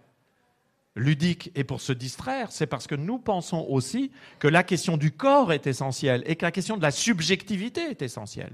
[0.95, 5.11] ludique et pour se distraire, c'est parce que nous pensons aussi que la question du
[5.11, 8.53] corps est essentielle et que la question de la subjectivité est essentielle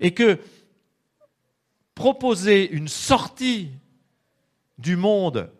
[0.00, 0.38] et que
[1.94, 3.70] proposer une sortie
[4.78, 5.52] du monde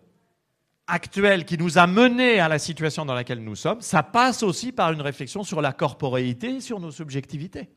[0.86, 4.72] actuel qui nous a menés à la situation dans laquelle nous sommes, ça passe aussi
[4.72, 7.68] par une réflexion sur la corporéité et sur nos subjectivités.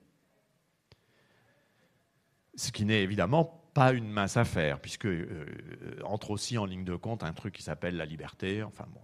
[2.55, 5.45] Ce qui n'est évidemment pas une mince affaire, puisque euh,
[6.03, 9.01] entre aussi en ligne de compte un truc qui s'appelle la liberté, enfin bon.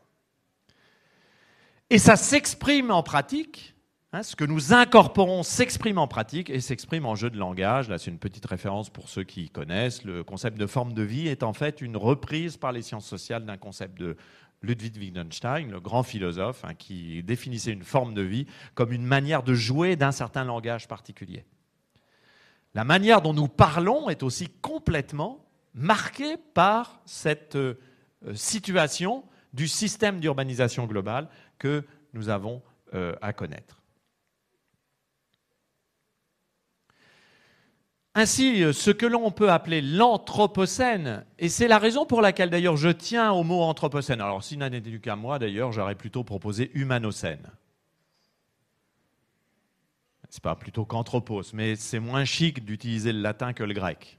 [1.90, 3.76] Et ça s'exprime en pratique
[4.12, 7.90] Hein, ce que nous incorporons s'exprime en pratique et s'exprime en jeu de langage.
[7.90, 10.04] Là, c'est une petite référence pour ceux qui connaissent.
[10.04, 13.46] Le concept de forme de vie est en fait une reprise par les sciences sociales
[13.46, 14.18] d'un concept de
[14.64, 19.44] Ludwig Wittgenstein, le grand philosophe, hein, qui définissait une forme de vie comme une manière
[19.44, 21.46] de jouer d'un certain langage particulier.
[22.74, 25.46] La manière dont nous parlons est aussi complètement
[25.76, 27.76] marquée par cette euh,
[28.34, 31.30] situation du système d'urbanisation globale
[31.60, 32.64] que nous avons
[32.96, 33.79] euh, à connaître.
[38.20, 42.76] Ainsi, euh, ce que l'on peut appeler l'anthropocène, et c'est la raison pour laquelle d'ailleurs
[42.76, 44.20] je tiens au mot anthropocène.
[44.20, 47.50] Alors, s'il n'en était qu'à moi, d'ailleurs, j'aurais plutôt proposé humanocène.
[50.30, 54.19] C'est pas plutôt qu'anthropos, mais c'est moins chic d'utiliser le latin que le grec,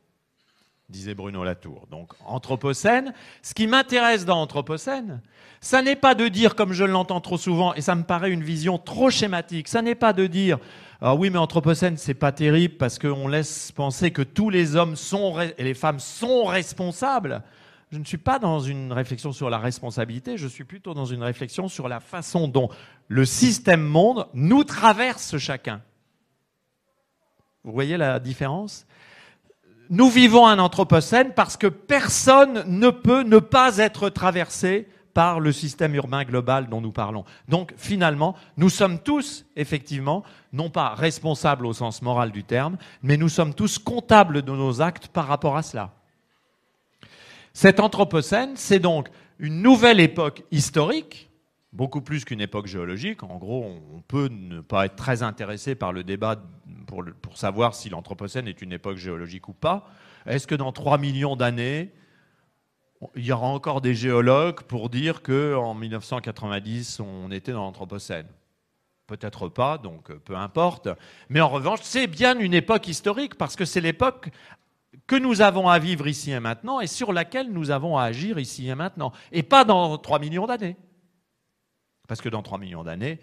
[0.91, 1.87] disait Bruno Latour.
[1.91, 5.23] Donc, anthropocène, ce qui m'intéresse dans anthropocène,
[5.61, 8.43] ça n'est pas de dire, comme je l'entends trop souvent, et ça me paraît une
[8.43, 10.59] vision trop schématique, ça n'est pas de dire
[11.03, 14.97] alors oui, mais Anthropocène, c'est pas terrible parce qu'on laisse penser que tous les hommes
[14.97, 17.43] sont et les femmes sont responsables.
[17.91, 21.23] Je ne suis pas dans une réflexion sur la responsabilité, je suis plutôt dans une
[21.23, 22.69] réflexion sur la façon dont
[23.09, 25.81] le système monde nous traverse chacun.
[27.65, 28.87] Vous voyez la différence?
[29.91, 35.51] Nous vivons un Anthropocène parce que personne ne peut ne pas être traversé par le
[35.51, 37.25] système urbain global dont nous parlons.
[37.49, 40.23] Donc finalement, nous sommes tous, effectivement,
[40.53, 44.81] non pas responsables au sens moral du terme, mais nous sommes tous comptables de nos
[44.81, 45.91] actes par rapport à cela.
[47.53, 49.09] Cet Anthropocène, c'est donc
[49.41, 51.31] une nouvelle époque historique,
[51.73, 53.25] beaucoup plus qu'une époque géologique.
[53.25, 56.37] En gros, on peut ne pas être très intéressé par le débat
[56.91, 59.89] pour, savoir si l'Anthropocène est une époque géologique ou pas.
[60.27, 61.93] Est-ce que dans 3 millions d'années,
[63.15, 68.27] il y aura encore des géologues pour dire qu'en 1990, on était dans l'Anthropocène?
[69.07, 70.89] Peut-être pas, donc euh, peu importe.
[71.29, 74.31] Mais en revanche, c'est bien une époque historique, parce que c'est l'époque
[75.07, 78.39] que nous avons à vivre ici et maintenant, et sur laquelle nous avons à agir
[78.39, 79.13] ici et maintenant.
[79.33, 80.77] Et pas dans 3 millions d'années.
[82.07, 83.21] Parce que dans 3 millions d'années,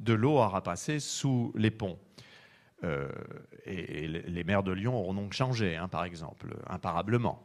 [0.00, 1.98] de l'eau aura passé sous les ponts.
[2.82, 3.08] Euh,
[3.64, 7.42] et, les mers de Lyon auront donc changé, hein, par exemple, imparablement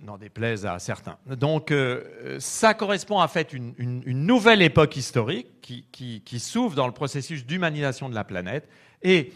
[0.00, 1.16] n'en déplaise à certains.
[1.26, 6.92] Donc euh, ça correspond à fait une, une, nouvelle époque historique qui s'ouvre dans le
[6.92, 8.68] processus d'humanisation de la planète.
[9.02, 9.32] Et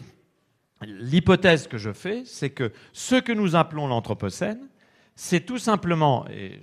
[0.81, 4.67] l'hypothèse que je fais, c'est que ce que nous appelons l'Anthropocène,
[5.15, 6.61] c'est tout simplement, et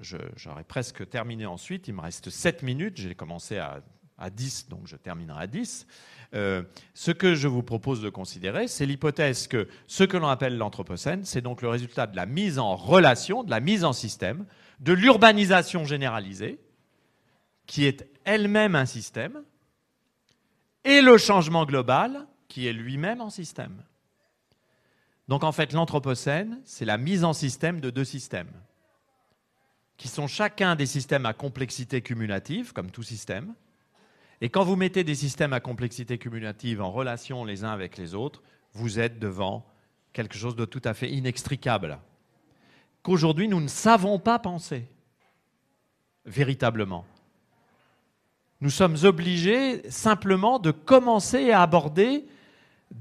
[0.00, 3.82] j'aurais presque terminé ensuite, il me reste 7 minutes, j'ai commencé à,
[4.18, 5.86] à 10, donc je terminerai à 10.
[6.34, 6.62] Euh,
[6.94, 11.24] ce que je vous propose de considérer, c'est l'hypothèse que ce que l'on appelle l'Anthropocène,
[11.24, 14.46] c'est donc le résultat de la mise en relation, de la mise en système,
[14.78, 16.60] de l'urbanisation généralisée,
[17.66, 19.42] qui est elle-même un système,
[20.84, 23.82] et le changement global, qui est lui-même en système.
[25.26, 28.52] Donc en fait, l'Anthropocène, c'est la mise en système de deux systèmes,
[29.96, 33.54] qui sont chacun des systèmes à complexité cumulative, comme tout système,
[34.40, 38.14] et quand vous mettez des systèmes à complexité cumulative en relation les uns avec les
[38.14, 39.66] autres, vous êtes devant
[40.12, 41.98] quelque chose de tout à fait inextricable,
[43.02, 44.86] qu'aujourd'hui nous ne savons pas penser
[46.24, 47.04] véritablement.
[48.60, 52.26] Nous sommes obligés simplement de commencer à aborder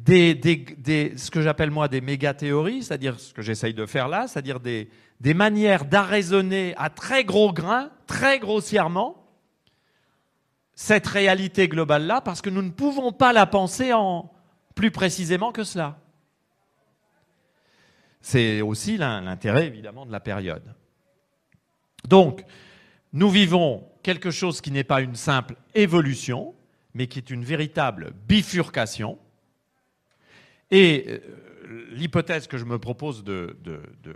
[0.06, 4.90] ce que j'appelle moi des méga-théories, c'est-à-dire ce que j'essaye de faire là, c'est-à-dire des,
[5.20, 9.29] des manières d'arraisonner à très gros grains, très grossièrement,
[10.82, 14.32] cette réalité globale-là parce que nous ne pouvons pas la penser en
[14.76, 16.00] plus précisément que cela.
[18.22, 20.74] C'est aussi l'intérêt évidemment de la période.
[22.08, 22.46] Donc,
[23.12, 26.56] nous vivons quelque chose qui n'est pas une simple évolution,
[26.94, 29.20] mais qui est une véritable bifurcation.
[30.72, 34.16] Et euh, l'hypothèse que je me propose de, de, de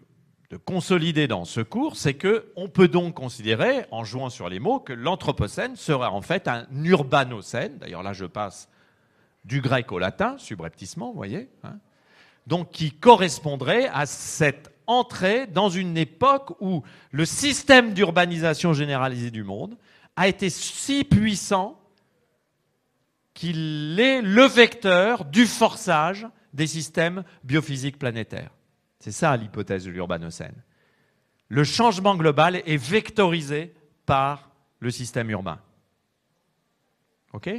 [0.58, 4.93] consolider dans ce cours, c'est qu'on peut donc considérer, en jouant sur les mots, que
[4.93, 7.78] l'Anthropocène sera en fait un urbanocène.
[7.78, 8.70] D'ailleurs, là, je passe
[9.45, 11.49] du grec au latin, subrepticement, vous voyez.
[11.64, 11.78] Hein.
[12.47, 19.43] donc, qui correspondrait à cette entrée dans une époque où le système d'urbanisation généralisée du
[19.43, 19.78] monde
[20.16, 21.80] a été si puissant
[23.34, 28.51] qu'il est le vecteur du forçage des systèmes biophysiques planétaires.
[29.04, 30.56] C'est ça l'hypothèse de l'urbanocène.
[31.49, 33.74] Le changement global est vectorisé
[34.06, 34.49] par
[34.80, 35.60] le système urbain.
[37.34, 37.49] OK?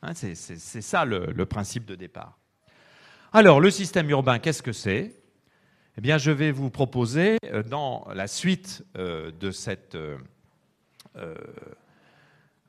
[0.00, 0.34] Hein, C'est
[0.80, 2.38] ça le, principe de départ.
[3.34, 5.14] Alors, le système urbain, qu'est-ce que c'est?
[5.98, 11.36] Eh bien, je vais vous proposer, euh, dans la suite euh, de cette euh,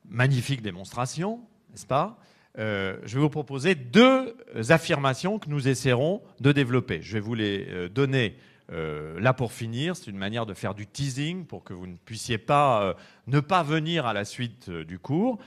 [0.10, 2.20] magnifique démonstration, n'est-ce pas?
[2.58, 4.36] Euh, Je vais vous proposer deux
[4.70, 7.01] affirmations que nous essaierons de développer.
[7.01, 8.38] Je vais vous les euh, donner
[8.72, 9.95] euh, là pour finir.
[9.95, 12.95] C'est une manière de faire du teasing pour que vous ne puissiez pas
[13.28, 15.38] ne pas venir à la suite du cours.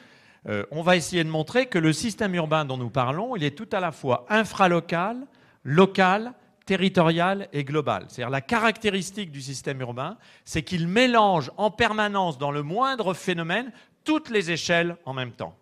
[0.71, 3.69] on va essayer de montrer que le système urbain dont nous parlons, il est tout
[3.73, 5.27] à la fois infralocal,
[5.65, 6.33] local,
[6.65, 8.05] territorial et global.
[8.09, 13.73] C'est-à-dire la caractéristique du système urbain, c'est qu'il mélange en permanence dans le moindre phénomène
[14.05, 15.58] toutes les échelles en même temps.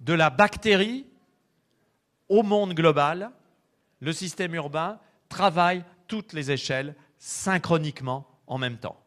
[0.00, 1.06] De la bactérie
[2.28, 3.30] au monde global,
[4.00, 9.00] le système urbain travaille toutes les échelles synchroniquement en même temps.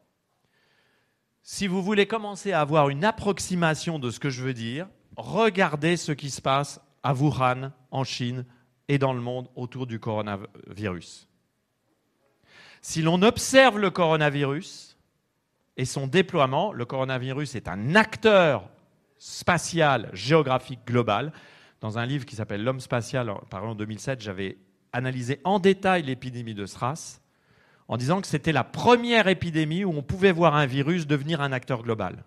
[1.44, 5.98] Si vous voulez commencer à avoir une approximation de ce que je veux dire, regardez
[5.98, 8.46] ce qui se passe à Wuhan, en Chine
[8.88, 11.28] et dans le monde autour du coronavirus.
[12.82, 14.90] Si l'on observe le coronavirus,
[15.80, 16.74] et son déploiement.
[16.74, 18.70] Le coronavirus est un acteur
[19.20, 21.32] spatial géographique global.
[21.82, 24.58] Dans un livre qui s'appelle L'homme spatial, en 2007, j'avais
[24.92, 27.22] analysé en détail l'épidémie de SRAS
[27.88, 31.52] en disant que c'était la première épidémie où on pouvait voir un virus devenir un
[31.52, 32.24] acteur global.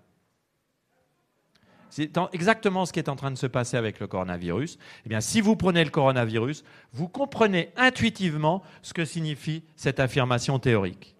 [1.88, 4.78] C'est exactement ce qui est en train de se passer avec le coronavirus.
[5.08, 11.14] Eh si vous prenez le coronavirus, vous comprenez intuitivement ce que signifie cette affirmation théorique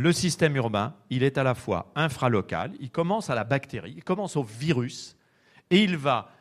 [0.00, 4.02] le système urbain, il est à la fois infralocal, il commence à la bactérie, il
[4.02, 5.14] commence au virus,
[5.68, 6.32] et il va,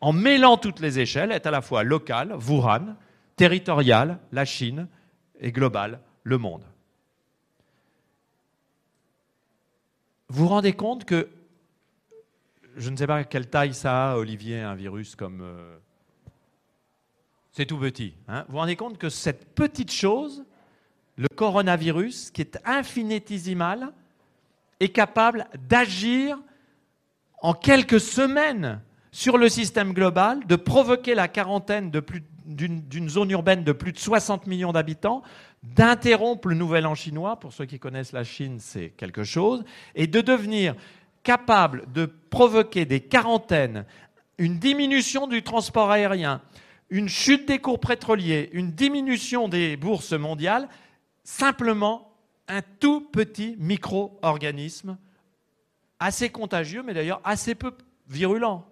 [0.00, 2.96] en mêlant toutes les échelles, être à la fois local, Wuhan,
[3.36, 4.88] territorial, la Chine,
[5.38, 6.64] et global, le monde.
[10.28, 11.28] Vous vous rendez compte que,
[12.76, 15.40] je ne sais pas quelle taille ça a, Olivier, un virus comme...
[15.40, 15.78] Euh,
[17.52, 18.14] c'est tout petit.
[18.26, 20.44] Hein vous vous rendez compte que cette petite chose,
[21.16, 23.92] le coronavirus, qui est infinitésimal,
[24.80, 26.38] est capable d'agir
[27.40, 28.80] en quelques semaines
[29.12, 31.92] sur le système global, de provoquer la quarantaine
[32.46, 35.22] d'une zone urbaine de plus de 60 millions d'habitants,
[35.62, 40.06] d'interrompre le nouvel an chinois, pour ceux qui connaissent la Chine, c'est quelque chose, et
[40.06, 40.74] de devenir
[41.22, 43.84] capable de provoquer des quarantaines,
[44.38, 46.42] une diminution du transport aérien,
[46.90, 50.68] une chute des cours pétroliers, une diminution des bourses mondiales,
[51.24, 52.14] simplement
[52.46, 54.98] un tout petit micro-organisme,
[55.98, 57.72] assez contagieux, mais d'ailleurs assez peu
[58.06, 58.66] virulent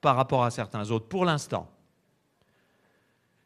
[0.00, 1.70] par rapport à certains autres, pour l'instant.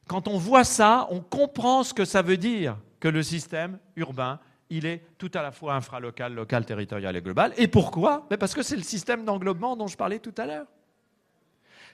[0.07, 4.39] Quand on voit ça, on comprend ce que ça veut dire que le système urbain,
[4.71, 7.53] il est tout à la fois infralocal, local, territorial et global.
[7.57, 8.29] Et pourquoi?
[8.39, 10.67] Parce que c'est le système d'englobement dont je parlais tout à l'heure.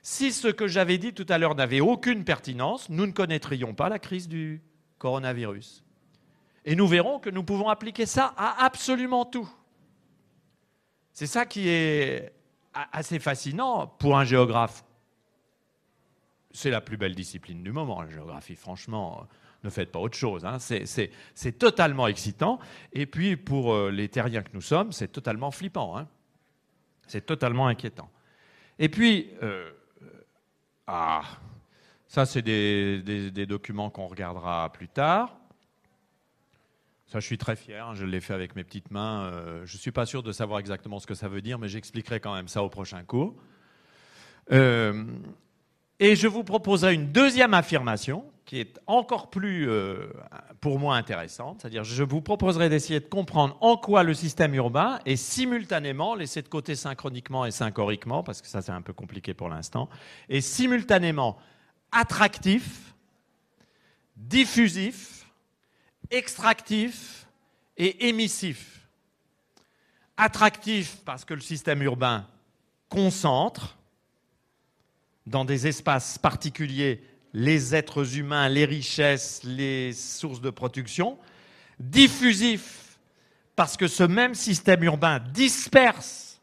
[0.03, 3.89] Si ce que j'avais dit tout à l'heure n'avait aucune pertinence, nous ne connaîtrions pas
[3.89, 4.63] la crise du
[4.99, 5.85] coronavirus.
[6.65, 9.49] Et nous verrons que nous pouvons appliquer ça à absolument tout.
[11.13, 12.33] C'est ça qui est
[12.73, 14.85] assez fascinant pour un géographe.
[16.53, 19.27] C'est la plus belle discipline du moment, la géographie, franchement.
[19.63, 20.45] Ne faites pas autre chose.
[20.47, 20.59] Hein.
[20.59, 22.59] C'est totalement excitant.
[22.93, 25.99] Et puis, pour euh, les terriens que nous sommes, c'est totalement flippant.
[25.99, 26.09] Hein.
[27.07, 28.09] C'est totalement inquiétant.
[28.79, 29.71] Et puis, euh,
[30.87, 31.23] ah,
[32.09, 35.40] ça, c'est des documents qu'on regardera plus tard.
[37.11, 37.93] Ça, je suis très fier.
[37.97, 39.25] Je l'ai fait avec mes petites mains.
[39.25, 41.69] Euh, je ne suis pas sûr de savoir exactement ce que ça veut dire, mais
[41.69, 43.35] j'expliquerai quand même ça au prochain cours.
[44.53, 45.05] Euh,
[45.99, 50.07] et je vous proposerai une deuxième affirmation qui est encore plus, euh,
[50.61, 51.61] pour moi, intéressante.
[51.61, 56.43] C'est-à-dire, je vous proposerai d'essayer de comprendre en quoi le système urbain est simultanément, laissé
[56.43, 59.89] de côté synchroniquement et synchoriquement, parce que ça, c'est un peu compliqué pour l'instant,
[60.29, 61.39] est simultanément
[61.91, 62.95] attractif,
[64.17, 65.20] diffusif,
[66.11, 67.27] extractif
[67.77, 68.81] et émissif.
[70.17, 72.27] Attractif parce que le système urbain
[72.89, 73.79] concentre
[75.27, 81.17] dans des espaces particuliers les êtres humains, les richesses, les sources de production.
[81.79, 82.99] Diffusif
[83.57, 86.41] parce que ce même système urbain disperse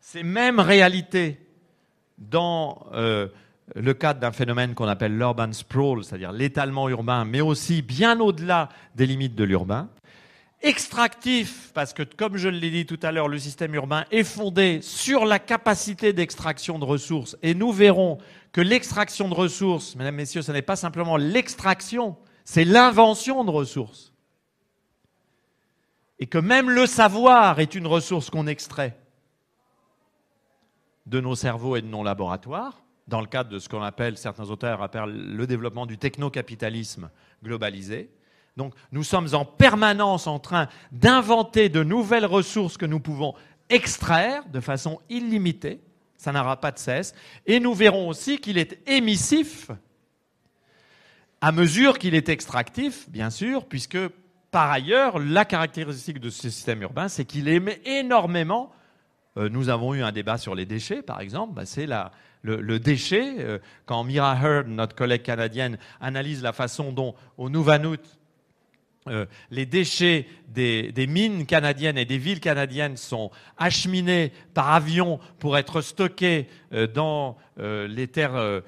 [0.00, 1.40] ces mêmes réalités
[2.18, 3.28] dans euh,
[3.74, 8.68] le cadre d'un phénomène qu'on appelle l'urban sprawl, c'est-à-dire l'étalement urbain, mais aussi bien au-delà
[8.94, 9.88] des limites de l'urbain.
[10.60, 14.80] Extractif, parce que comme je l'ai dit tout à l'heure, le système urbain est fondé
[14.82, 17.36] sur la capacité d'extraction de ressources.
[17.42, 18.18] Et nous verrons
[18.52, 24.12] que l'extraction de ressources, mesdames, messieurs, ce n'est pas simplement l'extraction, c'est l'invention de ressources.
[26.18, 28.96] Et que même le savoir est une ressource qu'on extrait
[31.06, 34.48] de nos cerveaux et de nos laboratoires dans le cadre de ce qu'on appelle, certains
[34.50, 37.10] auteurs appellent le développement du technocapitalisme
[37.42, 38.10] globalisé.
[38.56, 43.34] Donc nous sommes en permanence en train d'inventer de nouvelles ressources que nous pouvons
[43.68, 45.80] extraire de façon illimitée.
[46.16, 47.14] ça n'aura pas de cesse.
[47.46, 49.70] Et nous verrons aussi qu'il est émissif
[51.40, 53.98] à mesure qu'il est extractif, bien sûr, puisque
[54.50, 58.72] par ailleurs, la caractéristique de ce système urbain, c'est qu'il émet énormément.
[59.36, 61.52] Euh, nous avons eu un débat sur les déchets, par exemple.
[61.52, 61.86] Bah, c'est
[62.44, 63.36] le, déchet.
[63.38, 67.98] Euh, quand Mira Heard, notre collègue canadienne, analyse la façon dont, au Nunavut,
[69.06, 75.58] euh, les déchets des, mines canadiennes et des villes canadiennes sont acheminés par avion pour
[75.58, 78.62] être stockés euh, dans les terres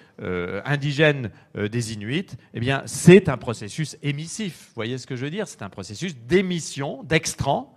[0.65, 4.67] indigènes des Inuits, eh bien, c'est un processus émissif.
[4.69, 5.49] Vous voyez ce que je veux dire?
[5.49, 7.77] C'est un processus d'émission d'extrants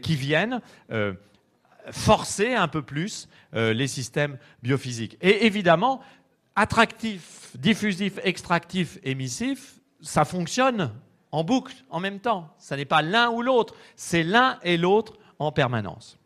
[0.00, 0.60] qui viennent
[1.90, 5.16] forcer un peu plus les systèmes biophysiques.
[5.20, 6.00] Et évidemment,
[6.56, 10.92] attractif, diffusif, extractif, émissif, ça fonctionne
[11.32, 12.54] en boucle, en même temps.
[12.58, 16.18] Ce n'est pas l'un ou l'autre, c'est l'un et l'autre en permanence.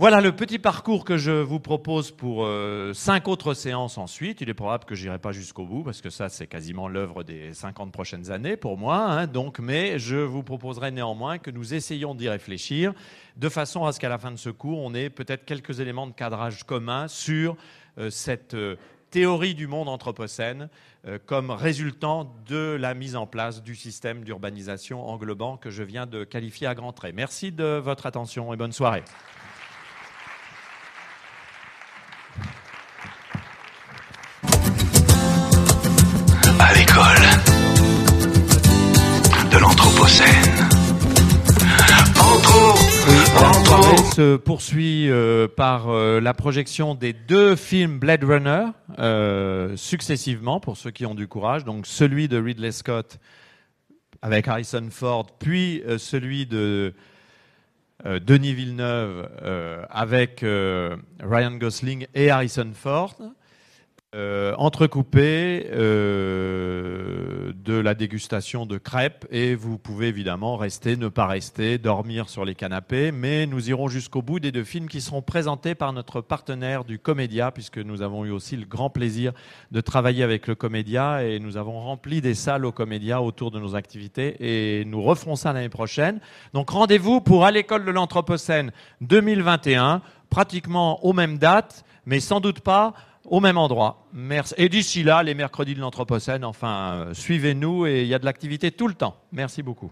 [0.00, 4.40] Voilà le petit parcours que je vous propose pour euh, cinq autres séances ensuite.
[4.40, 7.52] Il est probable que j'irai pas jusqu'au bout parce que ça c'est quasiment l'œuvre des
[7.52, 8.96] 50 prochaines années pour moi.
[8.96, 9.26] Hein.
[9.26, 12.94] donc, mais je vous proposerai néanmoins que nous essayions d'y réfléchir
[13.36, 16.06] de façon à ce qu'à la fin de ce cours, on ait peut-être quelques éléments
[16.06, 17.58] de cadrage commun sur
[17.98, 18.76] euh, cette euh,
[19.10, 20.70] théorie du monde anthropocène
[21.26, 26.24] comme résultant de la mise en place du système d'urbanisation englobant que je viens de
[26.24, 27.14] qualifier à grands traits.
[27.14, 29.02] Merci de votre attention et bonne soirée.
[36.58, 37.26] À l'école
[39.50, 40.50] de l'Anthropocène.
[43.06, 48.66] Le se poursuit euh, par euh, la projection des deux films Blade Runner
[48.98, 51.64] euh, successivement pour ceux qui ont du courage.
[51.64, 53.18] Donc celui de Ridley Scott
[54.22, 56.92] avec Harrison Ford, puis celui de
[58.04, 59.28] Denis Villeneuve
[59.90, 63.16] avec Ryan Gosling et Harrison Ford.
[64.16, 71.28] Euh, entrecoupé euh, de la dégustation de crêpes et vous pouvez évidemment rester, ne pas
[71.28, 75.22] rester, dormir sur les canapés, mais nous irons jusqu'au bout des deux films qui seront
[75.22, 79.32] présentés par notre partenaire du Comédia, puisque nous avons eu aussi le grand plaisir
[79.70, 83.60] de travailler avec le Comédia et nous avons rempli des salles au Comédia autour de
[83.60, 86.18] nos activités et nous referons ça l'année prochaine.
[86.52, 88.72] Donc rendez-vous pour à l'école de l'Anthropocène
[89.02, 92.92] 2021, pratiquement aux mêmes dates, mais sans doute pas
[93.24, 94.06] au même endroit.
[94.56, 98.24] Et d'ici là, les mercredis de l'Anthropocène, enfin, euh, suivez-nous et il y a de
[98.24, 99.16] l'activité tout le temps.
[99.32, 99.90] Merci beaucoup.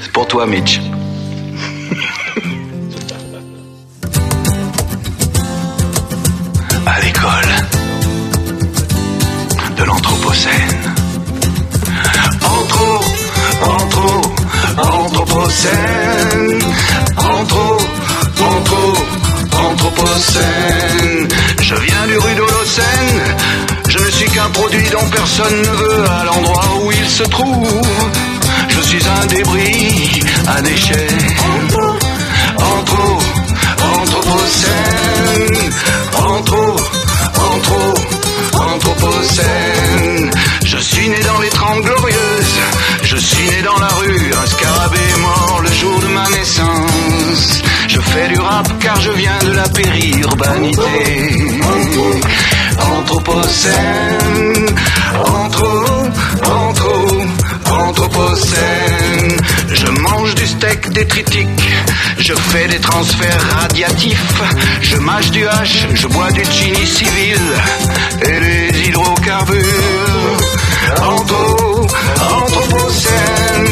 [0.00, 0.80] C'est pour toi, Mitch.
[15.64, 16.60] Anthropocène.
[17.16, 17.78] Anthro,
[18.40, 18.92] anthro,
[19.52, 21.28] Anthropocène.
[21.60, 23.36] Je viens du rue d'Holocène.
[23.88, 27.82] Je ne suis qu'un produit dont personne ne veut à l'endroit où il se trouve.
[28.68, 31.08] Je suis un débris, un déchet.
[31.38, 31.96] Anthro,
[32.58, 33.18] anthro,
[34.00, 35.72] Anthropocène.
[36.16, 36.76] Anthro,
[37.36, 37.94] anthro,
[38.52, 40.30] Anthropocène.
[40.64, 42.58] Je suis né dans les Trente Glorieuses,
[43.14, 47.62] je suis né dans la rue, un scarabée mort le jour de ma naissance.
[47.88, 51.62] Je fais du rap car je viens de la périurbanité.
[52.80, 54.66] Anthropocène,
[55.24, 55.72] anthro,
[56.44, 57.22] anthro,
[57.70, 59.36] anthropocène.
[59.72, 61.68] Je mange du steak détritique,
[62.18, 64.42] je fais des transferts radiatifs,
[64.82, 67.40] je mâche du hache, je bois du chini civil
[68.22, 70.23] et les hydrocarbures.
[70.90, 71.86] Anthro,
[72.20, 73.68] anthropocène,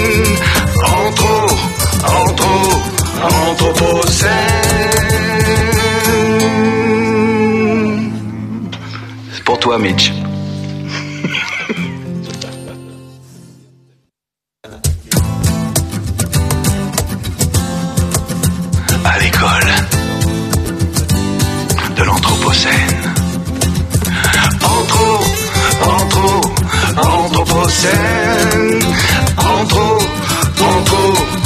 [0.84, 1.47] anthro,
[2.05, 2.56] anthro,
[3.22, 4.30] anthropocène.
[9.32, 10.22] C'est pour toi, Mitch.
[27.52, 28.80] prochaine.
[29.36, 29.98] En trop,
[30.60, 31.41] en trop.